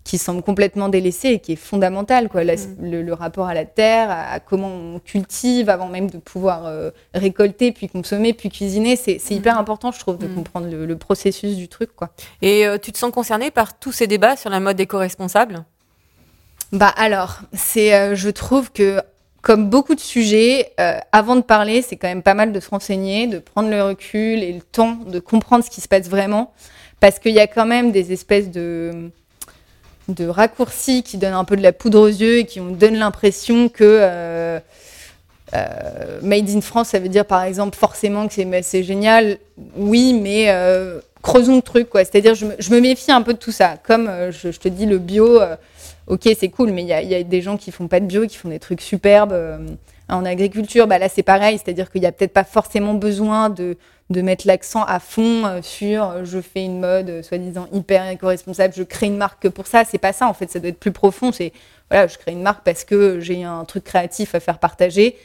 [0.10, 2.44] qui semble complètement délaissé et qui est fondamental, quoi.
[2.44, 2.78] La, mmh.
[2.82, 6.66] le, le, rapport à la terre, à, à, comment on cultive avant même de pouvoir
[6.66, 9.34] euh, récolter, puis consommer, puis cuisiner, c'est mmh.
[9.34, 10.34] hyper important, je trouve, de mmh.
[10.34, 12.10] comprendre le, le, processus du truc, quoi.
[12.42, 15.64] Et euh, tu te sens concernée par tous ces débats sur la mode éco-responsable?
[16.72, 19.02] Bah alors, c'est, euh, je trouve que
[19.44, 22.70] comme beaucoup de sujets, euh, avant de parler, c'est quand même pas mal de se
[22.72, 26.52] renseigner, de prendre le recul et le temps de comprendre ce qui se passe vraiment,
[27.00, 29.12] parce qu'il y a quand même des espèces de
[30.10, 32.98] de raccourcis qui donnent un peu de la poudre aux yeux et qui nous donnent
[32.98, 34.60] l'impression que euh,
[35.54, 39.38] euh, Made in France, ça veut dire par exemple forcément que c'est génial.
[39.76, 42.04] Oui, mais euh, creusons le truc, quoi.
[42.06, 43.76] C'est-à-dire, je, me méfie un peu de tout ça.
[43.84, 45.40] Comme je, te dis, le bio,
[46.08, 48.38] ok, c'est cool, mais il y a, des gens qui font pas de bio, qui
[48.38, 49.34] font des trucs superbes.
[50.10, 51.58] En agriculture, bah là, c'est pareil.
[51.58, 53.78] C'est-à-dire qu'il n'y a peut-être pas forcément besoin de
[54.10, 58.08] de mettre l'accent à fond euh, sur euh, je fais une mode euh, soi-disant hyper
[58.10, 59.84] éco-responsable, je crée une marque pour ça.
[59.86, 61.32] C'est pas ça, en fait, ça doit être plus profond.
[61.32, 61.54] C'est
[61.92, 65.16] voilà, je crée une marque parce que j'ai un truc créatif à faire partager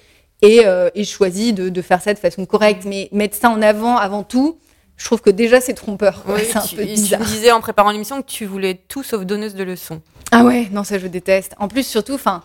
[0.42, 2.85] et, euh, et je choisis de, de, faire ça de façon correcte.
[2.85, 4.59] Mais mettre ça en avant avant tout,
[4.97, 6.23] je trouve que déjà c'est trompeur.
[6.29, 7.20] Oui, c'est un tu, peu bizarre.
[7.20, 10.03] Tu me disais en préparant l'émission que tu voulais tout sauf donneuse de leçons.
[10.31, 11.55] Ah ouais, non, ça je déteste.
[11.59, 12.42] En plus, surtout, enfin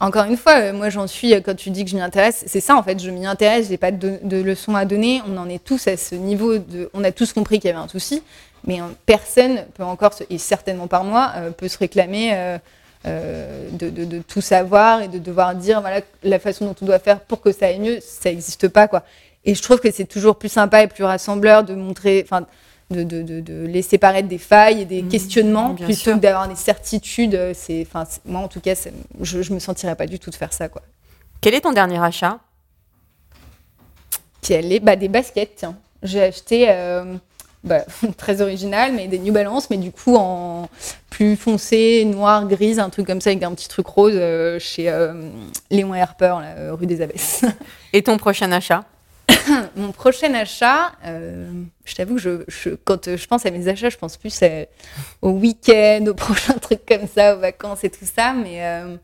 [0.00, 2.44] encore une fois, euh, moi j'en suis, euh, quand tu dis que je m'y intéresse,
[2.46, 5.36] c'est ça en fait, je m'y intéresse, j'ai pas de, de, leçons à donner, on
[5.36, 7.88] en est tous à ce niveau, de, on a tous compris qu'il y avait un
[7.88, 8.22] souci,
[8.66, 12.58] mais euh, personne peut encore, et certainement par moi, peut se réclamer
[13.04, 17.42] de, tout savoir et de devoir dire voilà la façon dont on doit faire pour
[17.42, 19.02] que ça aille mieux, ça n'existe pas quoi.
[19.44, 22.26] Et je trouve que c'est toujours plus sympa et plus rassembleur de montrer,
[22.90, 26.48] de, de, de, de, laisser paraître des failles et des mmh, questionnements plutôt que d'avoir
[26.48, 27.34] des certitudes.
[27.34, 28.74] Euh, c'est, enfin, moi, en tout cas,
[29.20, 30.82] je, je me sentirais pas du tout de faire ça, quoi.
[31.40, 32.38] Quel est ton dernier achat?
[34.42, 35.76] Quel est bah, Des baskets, tiens.
[36.02, 37.14] J'ai acheté, euh,
[37.64, 37.84] bah,
[38.16, 40.68] très original, mais des New Balance, mais du coup en
[41.10, 44.88] plus foncé, noir, grise, un truc comme ça, avec un petit truc rose euh, chez
[44.88, 45.30] euh,
[45.70, 47.44] Léon Harper, là, rue des Abbesses.
[47.92, 48.84] Et ton prochain achat?
[49.76, 51.50] mon prochain achat, euh,
[51.84, 54.66] je t'avoue que je, je- quand je pense à mes achats, je pense plus à-
[55.22, 58.32] au week-end, aux prochains trucs comme ça, aux vacances et tout ça.
[58.32, 58.96] Mais euh,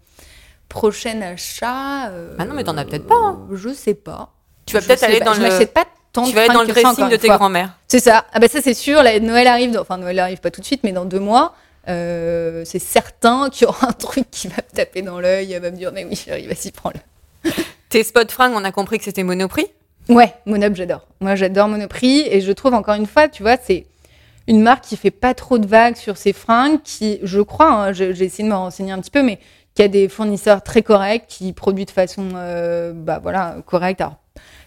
[0.69, 2.09] prochain achat.
[2.11, 3.47] euh, Ah non, mais t'en as peut-être pas, hein.
[3.53, 4.33] Je sais pas.
[4.67, 5.25] Tu vas peut-être aller pas.
[5.27, 7.77] dans je le- pas tant Tu de vas aller dans le dressing de tes grands-mères.
[7.89, 8.25] C'est ça.
[8.33, 9.03] Ah bah ça c'est sûr.
[9.21, 9.71] Noël arrive.
[9.73, 11.55] dans- Enfin Noël arrive pas tout de suite, mais dans deux mois.
[11.87, 15.71] c'est certain qu'il y aura un truc qui va me taper dans l'œil, elle va
[15.71, 16.99] me dire mais oui chérie, vas-y prends-le.
[17.91, 19.67] Tes spots fringues, on a compris que c'était Monoprix?
[20.09, 21.07] Ouais, Monop, j'adore.
[21.21, 23.87] Moi, j'adore Monoprix et je trouve encore une fois, tu vois, c'est
[24.47, 27.93] une marque qui fait pas trop de vagues sur ses fringues, qui, je crois, hein,
[27.93, 29.41] j'ai essayé de me renseigner un petit peu, mais
[29.75, 34.01] qui a des fournisseurs très corrects, qui produit de façon, euh, bah voilà, correcte.
[34.01, 34.17] Alors,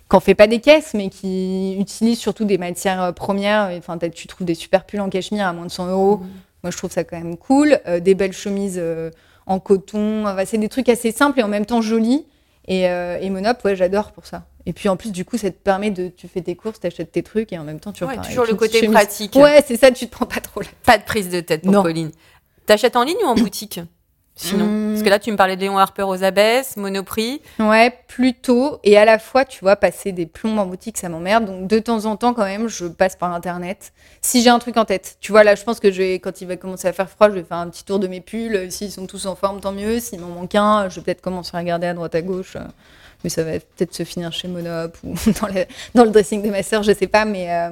[0.09, 3.71] qu'en fait pas des caisses, mais qui utilise surtout des matières euh, premières.
[3.77, 6.21] Enfin, tu trouves des super pulls en cachemire à moins de 100 euros.
[6.63, 7.79] Moi, je trouve ça quand même cool.
[7.87, 9.11] Euh, des belles chemises euh,
[9.45, 10.25] en coton.
[10.27, 12.25] Enfin, c'est des trucs assez simples et en même temps jolis.
[12.67, 14.43] Et, euh, et Monop, ouais, j'adore pour ça.
[14.65, 16.09] Et puis en plus, du coup, ça te permet de.
[16.09, 18.45] Tu fais tes courses, t'achètes tes trucs et en même temps, tu Ouais, repars toujours
[18.45, 18.91] le côté chemise.
[18.93, 19.35] pratique.
[19.35, 21.71] Ouais, c'est ça, tu te prends pas trop la Pas de prise de tête pour
[21.71, 21.81] Non.
[21.81, 22.11] Pauline.
[22.65, 23.79] T'achètes en ligne ou en boutique
[24.41, 27.41] Sinon, parce que là, tu me parlais de Léon Harper aux abesses, Monoprix.
[27.59, 28.79] Ouais, plutôt.
[28.85, 31.43] Et à la fois, tu vois, passer des plombs en boutique, ça m'emmerde.
[31.43, 33.91] Donc, de temps en temps, quand même, je passe par Internet.
[34.21, 35.17] Si j'ai un truc en tête.
[35.19, 37.27] Tu vois, là, je pense que je vais, quand il va commencer à faire froid,
[37.27, 38.55] je vais faire un petit tour de mes pulls.
[38.55, 39.99] Euh, S'ils sont tous en forme, tant mieux.
[39.99, 42.55] S'il m'en manque un, je vais peut-être commencer à regarder à droite, à gauche.
[43.23, 46.49] Mais ça va peut-être se finir chez Monop ou dans, le- dans le dressing de
[46.49, 47.25] ma sœur, je sais pas.
[47.25, 47.69] Mais euh,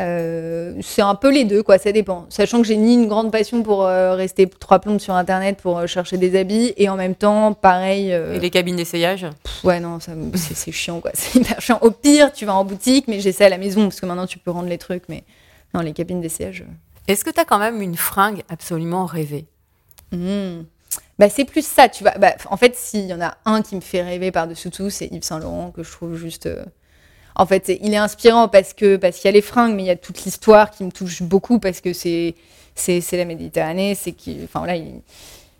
[0.00, 1.78] euh, c'est un peu les deux, quoi.
[1.78, 2.26] Ça dépend.
[2.28, 5.86] Sachant que j'ai ni une grande passion pour euh, rester trois plombes sur Internet pour
[5.86, 6.74] chercher des habits.
[6.76, 8.10] Et en même temps, pareil.
[8.10, 9.26] Et les cabines d'essayage.
[9.64, 9.98] Ouais, non,
[10.34, 11.10] c'est chiant, quoi.
[11.14, 11.78] C'est hyper chiant.
[11.80, 14.38] Au pire, tu vas en boutique, mais j'essaie à la maison, parce que maintenant, tu
[14.38, 15.04] peux rendre les trucs.
[15.08, 15.24] Mais
[15.74, 16.64] non, les cabines d'essayage.
[17.08, 19.46] Est-ce que tu as quand même une fringue absolument rêvée?
[20.12, 20.62] Hmm.
[21.18, 22.12] Bah, c'est plus ça, tu vois.
[22.18, 25.06] Bah, en fait, s'il y en a un qui me fait rêver par-dessus tout, c'est
[25.06, 26.46] Yves Saint Laurent, que je trouve juste.
[26.46, 26.64] euh,
[27.36, 29.86] En fait, il est inspirant parce que parce qu'il y a les fringues, mais il
[29.86, 32.34] y a toute l'histoire qui me touche beaucoup parce que c'est
[33.12, 34.76] la Méditerranée, c'est enfin voilà,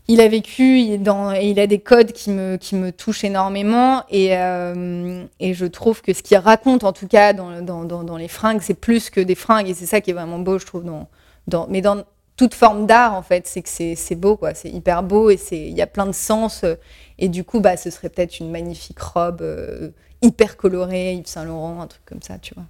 [0.09, 2.93] il, a vécu, il est dans, et il a des codes qui me qui me
[2.93, 7.61] touchent énormément et euh, et je trouve que ce qu'il raconte en tout cas dans
[7.63, 10.15] dans dans, dans les fringues, c'est plus que des fringues et c'est ça qui est
[10.15, 11.09] vraiment beau, je trouve dans
[11.49, 12.05] dans mais dans
[12.37, 15.59] toute forme d'art en fait, c'est que c'est beau quoi, c'est hyper beau et c'est
[15.59, 16.75] il y a plein de sens euh,
[17.19, 19.91] et du coup bah ce serait peut-être une magnifique robe euh,
[20.23, 22.65] hyper colorée, Yves Saint Laurent, un truc comme ça, tu vois.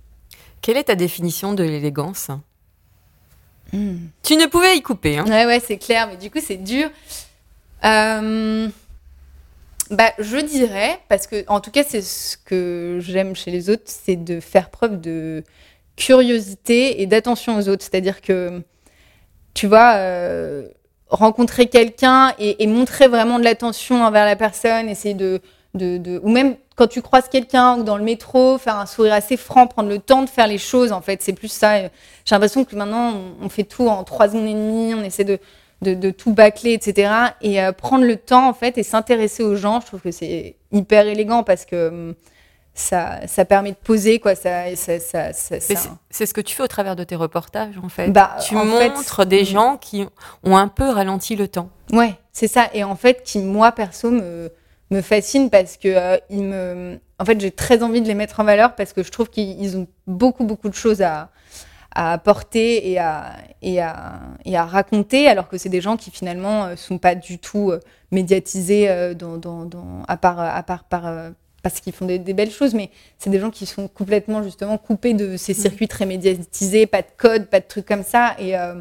[0.62, 2.31] Quelle est ta définition de l'élégance?
[3.72, 5.18] Tu ne pouvais y couper.
[5.18, 5.26] Hein.
[5.26, 6.88] Ouais, ouais, c'est clair, mais du coup, c'est dur.
[7.85, 8.68] Euh,
[9.90, 13.85] Bah, je dirais, parce que, en tout cas, c'est ce que j'aime chez les autres,
[13.87, 15.44] c'est de faire preuve de
[15.96, 17.85] curiosité et d'attention aux autres.
[17.85, 18.62] C'est-à-dire que,
[19.57, 20.69] tu vois, euh,
[21.09, 25.40] rencontrer quelqu'un et, montrer vraiment de l'attention envers la personne, essayer de,
[25.75, 29.38] de, ou même quand tu croises quelqu'un ou dans le métro, faire un sourire assez
[29.38, 31.81] franc, prendre le temps de faire les choses, en fait, c'est plus ça.
[31.81, 31.90] J'ai
[32.33, 35.38] l'impression que maintenant, on, fait tout en trois secondes et demie, on essaie de,
[35.81, 37.11] de, de tout bâcler, etc.
[37.40, 40.57] Et euh, prendre le temps, en fait, et s'intéresser aux gens, je trouve que c'est
[40.71, 42.14] hyper élégant parce que hum,
[42.77, 44.35] ça, ça permet de poser, quoi.
[44.35, 48.11] Ça, ça, ça, c'est- ce que tu fais au travers de tes reportages, en fait.
[48.11, 49.47] Bah, tu en fait, montres des mm.
[49.47, 50.07] gens qui
[50.45, 51.71] ont un peu ralenti le temps.
[51.91, 52.69] Ouais, c'est ça.
[52.75, 54.53] Et en fait, qui, moi, perso, me,
[54.91, 57.01] me fascine parce que euh, ils me...
[57.19, 59.59] En fait, j'ai très envie de les mettre en valeur parce que je trouve qu'ils
[59.59, 61.31] ils ont beaucoup, beaucoup de choses à,
[61.95, 66.11] à apporter et à, et, à, et à raconter, alors que c'est des gens qui,
[66.11, 70.85] finalement, euh, sont pas du tout euh, médiatisés dans, dans, dans- à part, à part
[70.85, 71.07] par...
[71.62, 74.79] parce qu'ils font des, des belles choses, mais c'est des gens qui sont complètement justement
[74.79, 78.37] coupés de ces circuits très médiatisés, pas de code, pas de trucs comme ça.
[78.38, 78.75] Et, euh,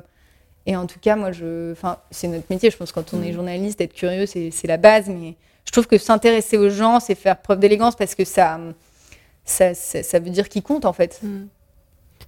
[0.67, 2.69] et en tout cas, moi, je, enfin, c'est notre métier.
[2.71, 5.07] Je pense que quand on est journaliste, être curieux, c'est, c'est la base.
[5.07, 5.35] Mais
[5.65, 8.59] je trouve que s'intéresser aux gens, c'est faire preuve d'élégance parce que ça,
[9.45, 11.21] ça, ça, ça veut dire qu'ils comptent en fait.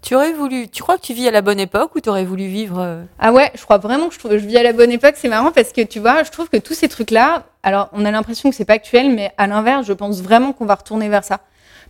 [0.01, 0.67] Tu aurais voulu.
[0.69, 2.79] Tu crois que tu vis à la bonne époque ou tu aurais voulu vivre.
[2.79, 5.15] euh, Ah ouais, je crois vraiment que je, trouve, je vis à la bonne époque.
[5.17, 8.11] C'est marrant parce que tu vois, je trouve que tous ces trucs-là, alors on a
[8.11, 11.25] l'impression que c'est pas actuel, mais à l'inverse, je pense vraiment qu'on va retourner vers
[11.25, 11.41] ça.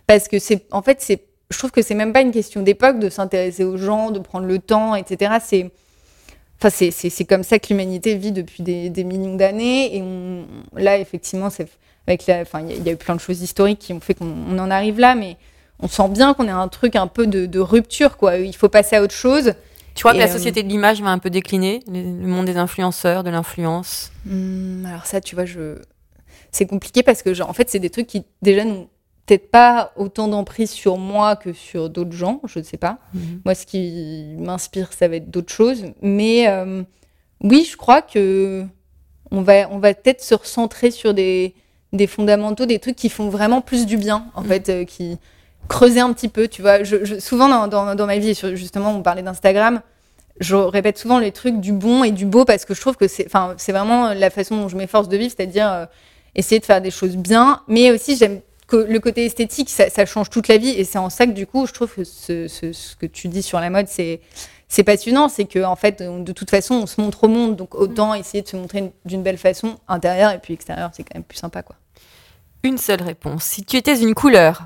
[0.08, 2.98] Parce que c'est, en fait, c'est, je trouve que c'est même pas une question d'époque
[2.98, 5.34] de s'intéresser aux gens, de prendre le temps, etc.
[5.40, 5.70] C'est,
[6.60, 9.96] enfin, c'est, comme ça que l'humanité vit depuis des, millions d'années.
[9.96, 10.02] Et
[10.74, 11.46] là, effectivement,
[12.08, 14.34] avec enfin, il y, a- a eu plein de choses historiques qui ont fait qu'on
[14.50, 15.36] on en arrive là, mais
[15.78, 18.38] on sent bien qu'on est un truc un peu de, de rupture, quoi.
[18.38, 19.52] Il faut passer à autre chose.
[19.98, 22.56] Tu crois que la euh, société de l'image va un peu décliner Le monde des
[22.56, 25.78] influenceurs, de l'influence Hmm, alors ça, tu vois, je...
[26.52, 28.88] c'est compliqué parce que, genre, en fait, c'est des trucs qui, déjà, n'ont
[29.26, 32.98] peut-être pas autant d'emprise sur moi que sur d'autres gens, je ne sais pas.
[33.44, 35.86] Moi, ce qui m'inspire, ça va être d'autres choses.
[36.00, 36.84] Mais euh,
[37.42, 38.64] oui, je crois que
[39.32, 41.56] on va, on va peut-être se recentrer sur des,
[41.92, 45.18] des fondamentaux, des trucs qui font vraiment plus du bien, en fait, euh, qui...
[45.68, 46.82] creuser un petit peu, tu vois.
[46.84, 49.80] Je, je- souvent dans, dans, dans ma vie, justement, on parlait d'Instagram,
[50.40, 53.08] je répète souvent les trucs du bon et du beau parce que je trouve que
[53.08, 55.86] c'est, enfin, c'est vraiment la façon dont je m'efforce de vivre, c'est-à-dire euh,
[56.34, 60.04] essayer de faire des choses bien, mais aussi j'aime que le côté esthétique, ça, ça
[60.06, 62.46] change toute la vie et c'est en ça que du coup, je trouve que ce,
[62.48, 64.20] ce, ce que tu dis sur la mode, c'est
[64.70, 67.74] c'est passionnant, c'est que en fait, de toute façon, on se montre au monde, donc
[67.74, 71.14] autant essayer de se montrer une- d'une belle façon, intérieure et puis extérieure, c'est quand
[71.14, 71.76] même plus sympa, quoi.
[72.62, 73.44] Une seule réponse.
[73.44, 74.64] Si tu étais une couleur.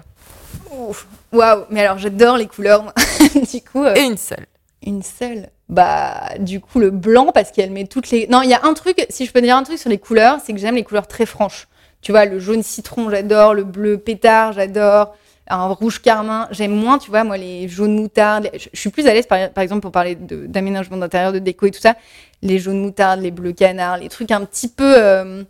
[1.33, 2.83] Waouh, mais alors j'adore les couleurs.
[2.83, 2.93] moi.
[3.53, 4.47] du coup, euh, et une seule.
[4.85, 5.49] une seule.
[5.69, 8.27] Bah, du coup, le blanc parce qu'elle met toutes les.
[8.27, 9.07] Non, il y a un truc.
[9.09, 11.25] Si je peux dire un truc sur les couleurs, c'est que j'aime les couleurs très
[11.27, 11.69] franches.
[12.03, 13.55] Tu vois, le jaune citron, j'adore.
[13.55, 15.15] Le bleu pétard, j'adore.
[15.49, 18.49] Un rouge carmin, j'aime moins, tu vois, moi, les jaunes moutardes.
[18.55, 21.39] Je, je suis plus à l'aise, par, par exemple, pour parler de- d'aménagement d'intérieur, de
[21.41, 21.95] déco et tout ça.
[22.43, 24.95] Les jaunes moutardes, les bleus canards, les trucs un petit peu.
[24.97, 25.43] euh,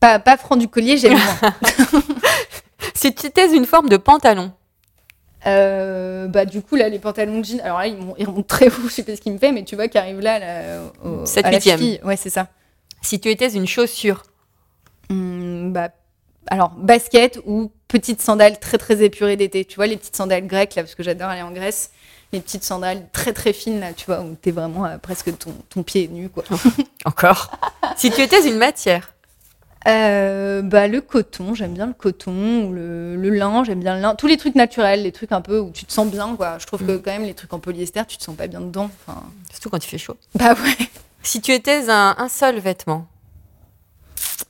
[0.00, 1.52] pas, pas franc du collier, j'aime moins.
[3.02, 4.52] Si tu étais une forme de pantalon,
[5.44, 8.68] Euh, bah du coup là les pantalons de jean alors là ils, ils remontent très
[8.68, 10.78] haut je sais pas ce qu'il me fait mais tu vois qui arrive là, là
[11.04, 11.98] au, Sept, à la cheville.
[12.04, 12.46] ouais c'est ça.
[13.00, 14.22] Si tu étais une chaussure,
[15.10, 15.88] Hum, bah
[16.46, 19.64] alors basket ou petites sandales très très épurées d'été.
[19.64, 21.90] Tu vois les petites sandales grecques là parce que j'adore aller en Grèce.
[22.32, 25.52] Les petites sandales très très fines là tu vois où t'es vraiment à presque ton,
[25.70, 26.44] ton pied est nu quoi.
[27.04, 27.50] Encore.
[27.96, 29.12] si tu étais une matière,
[29.88, 34.00] Euh, bah le coton j'aime bien le coton ou le, le lin j'aime bien le
[34.00, 36.58] lin tous les trucs naturels les trucs un peu où tu te sens bien quoi
[36.60, 38.90] je trouve que quand même les trucs en polyester tu te sens pas bien dedans
[39.50, 40.16] surtout quand il fait chaud.
[40.36, 40.86] bah ouais
[41.24, 43.06] Si tu étais un, un seul vêtement,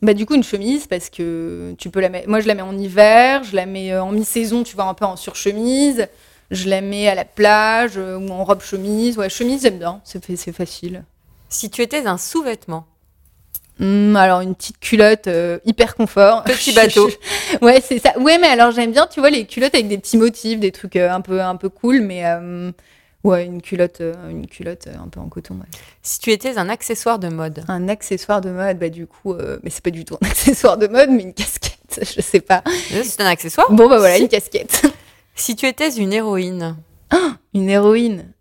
[0.02, 2.28] Bah du coup une chemise parce que tu peux la mettre.
[2.28, 4.94] Moi je la mets en hiver, je la mets euh, en mi-saison, tu vois un
[4.94, 6.08] peu en surchemise.
[6.50, 9.16] Je la mets à la plage euh, ou en robe chemise.
[9.16, 11.04] Ouais chemise j'aime bien, c'est facile.
[11.48, 12.86] si tu étais un sous-vêtement,
[13.80, 16.44] Hum, alors une petite culotte euh, hyper confort.
[16.44, 17.08] Petit bateau.
[17.62, 18.16] ouais c'est ça.
[18.18, 20.96] Ouais mais alors j'aime bien tu vois les culottes avec des petits motifs, des trucs
[20.96, 22.70] euh, un peu un peu cool, mais euh,
[23.24, 25.54] ouais une culotte une culotte un peu en coton.
[25.54, 25.66] ouais.
[26.02, 29.70] si tu étais un accessoire de mode, Un accessoire de mode bah du coup mais
[29.70, 31.78] c'est pas du tout un accessoire de mode mais une casquette
[32.16, 32.62] je sais pas.
[32.90, 33.70] C'est un accessoire.
[33.70, 34.22] Bon bah voilà Si.
[34.22, 34.82] une casquette.
[35.34, 36.76] Si tu étais une héroïne,
[37.54, 38.32] une héroïne,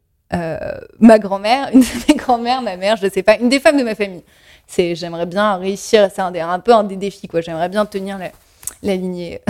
[1.00, 3.84] ma grand-mère, une de mes grand-mères, ma mère, je sais pas, une des femmes de
[3.84, 4.24] ma famille.
[4.72, 7.42] C'est, j'aimerais bien réussir, c'est un peu un des défis, quoi.
[7.42, 8.32] J'aimerais bien tenir la,
[8.84, 9.42] la lignée.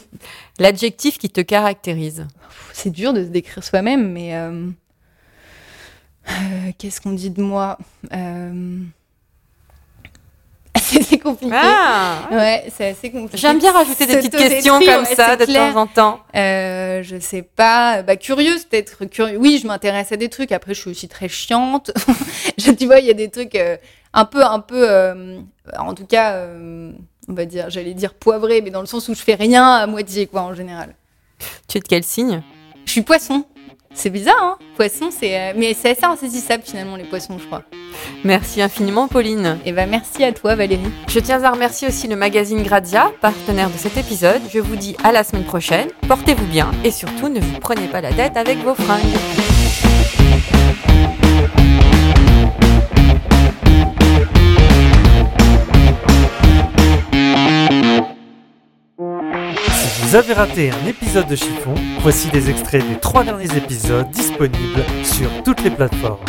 [0.60, 2.28] l'adjectif qui te caractérise,
[2.72, 4.68] C'est dur de se décrire soi-même, mais euh,
[6.30, 7.76] euh, qu'est-ce qu'on dit de moi?
[8.12, 8.78] Euh,
[11.02, 11.54] C'est compliqué.
[11.54, 13.36] Ah Ouais, c'est assez compliqué.
[13.38, 15.72] J'aime bien rajouter des petites questions comme ça de clair.
[15.72, 16.20] temps en temps.
[16.34, 18.98] Euh, je sais pas, bah curieuse peut-être.
[19.36, 20.52] Oui, je m'intéresse à des trucs.
[20.52, 21.90] Après, je suis aussi très chiante.
[22.58, 23.76] je, tu vois, il y a des trucs euh,
[24.12, 25.40] un peu, un peu, euh,
[25.78, 26.92] en tout cas, euh,
[27.28, 29.86] on va dire, j'allais dire poivré, mais dans le sens où je fais rien à
[29.86, 30.94] moitié, quoi, en général.
[31.68, 32.42] Tu es de quel signe?
[32.84, 33.44] Je suis poisson.
[33.98, 37.64] C'est bizarre, hein Poisson, c'est, euh, mais c'est assez insaisissable finalement les poissons, je crois.
[38.22, 39.58] Merci infiniment, Pauline.
[39.66, 40.92] Et bah merci à toi, Valérie.
[41.08, 44.40] Je tiens à remercier aussi le magazine Grazia, partenaire de cet épisode.
[44.54, 45.88] Je vous dis à la semaine prochaine.
[46.06, 49.87] Portez-vous bien et surtout ne vous prenez pas la tête avec vos fringues.
[60.08, 64.82] Vous avez raté un épisode de Chiffon, voici des extraits des trois derniers épisodes disponibles
[65.04, 66.24] sur toutes les plateformes.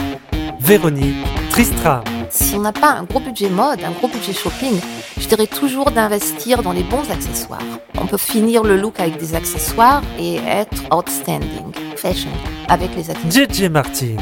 [0.59, 1.15] Véronique,
[1.49, 4.81] Tristram, Si on n'a pas un gros budget mode, un gros budget shopping,
[5.17, 7.63] je dirais toujours d'investir dans les bons accessoires.
[7.97, 12.31] On peut finir le look avec des accessoires et être outstanding, fashion,
[12.67, 13.47] avec les accessoires.
[13.49, 14.17] JJ Martin,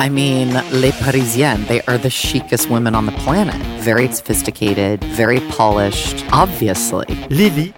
[0.00, 3.56] I mean, Les Parisiennes, they are the chicest women on the planet.
[3.80, 7.04] Very sophisticated, very polished, obviously.
[7.30, 7.72] Lily,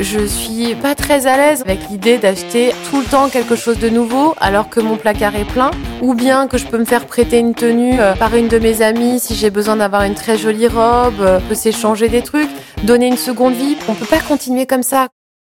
[0.00, 3.88] Je suis pas très à l'aise avec l'idée d'acheter tout le temps quelque chose de
[3.88, 7.40] nouveau alors que mon placard est plein, ou bien que je peux me faire prêter
[7.40, 10.68] une tenue euh, par une de mes amies si j'ai besoin d'avoir une très jolie
[10.68, 12.50] robe, euh, on peut s'échanger des trucs,
[12.84, 13.76] donner une seconde vie.
[13.88, 15.08] On peut pas continuer comme ça.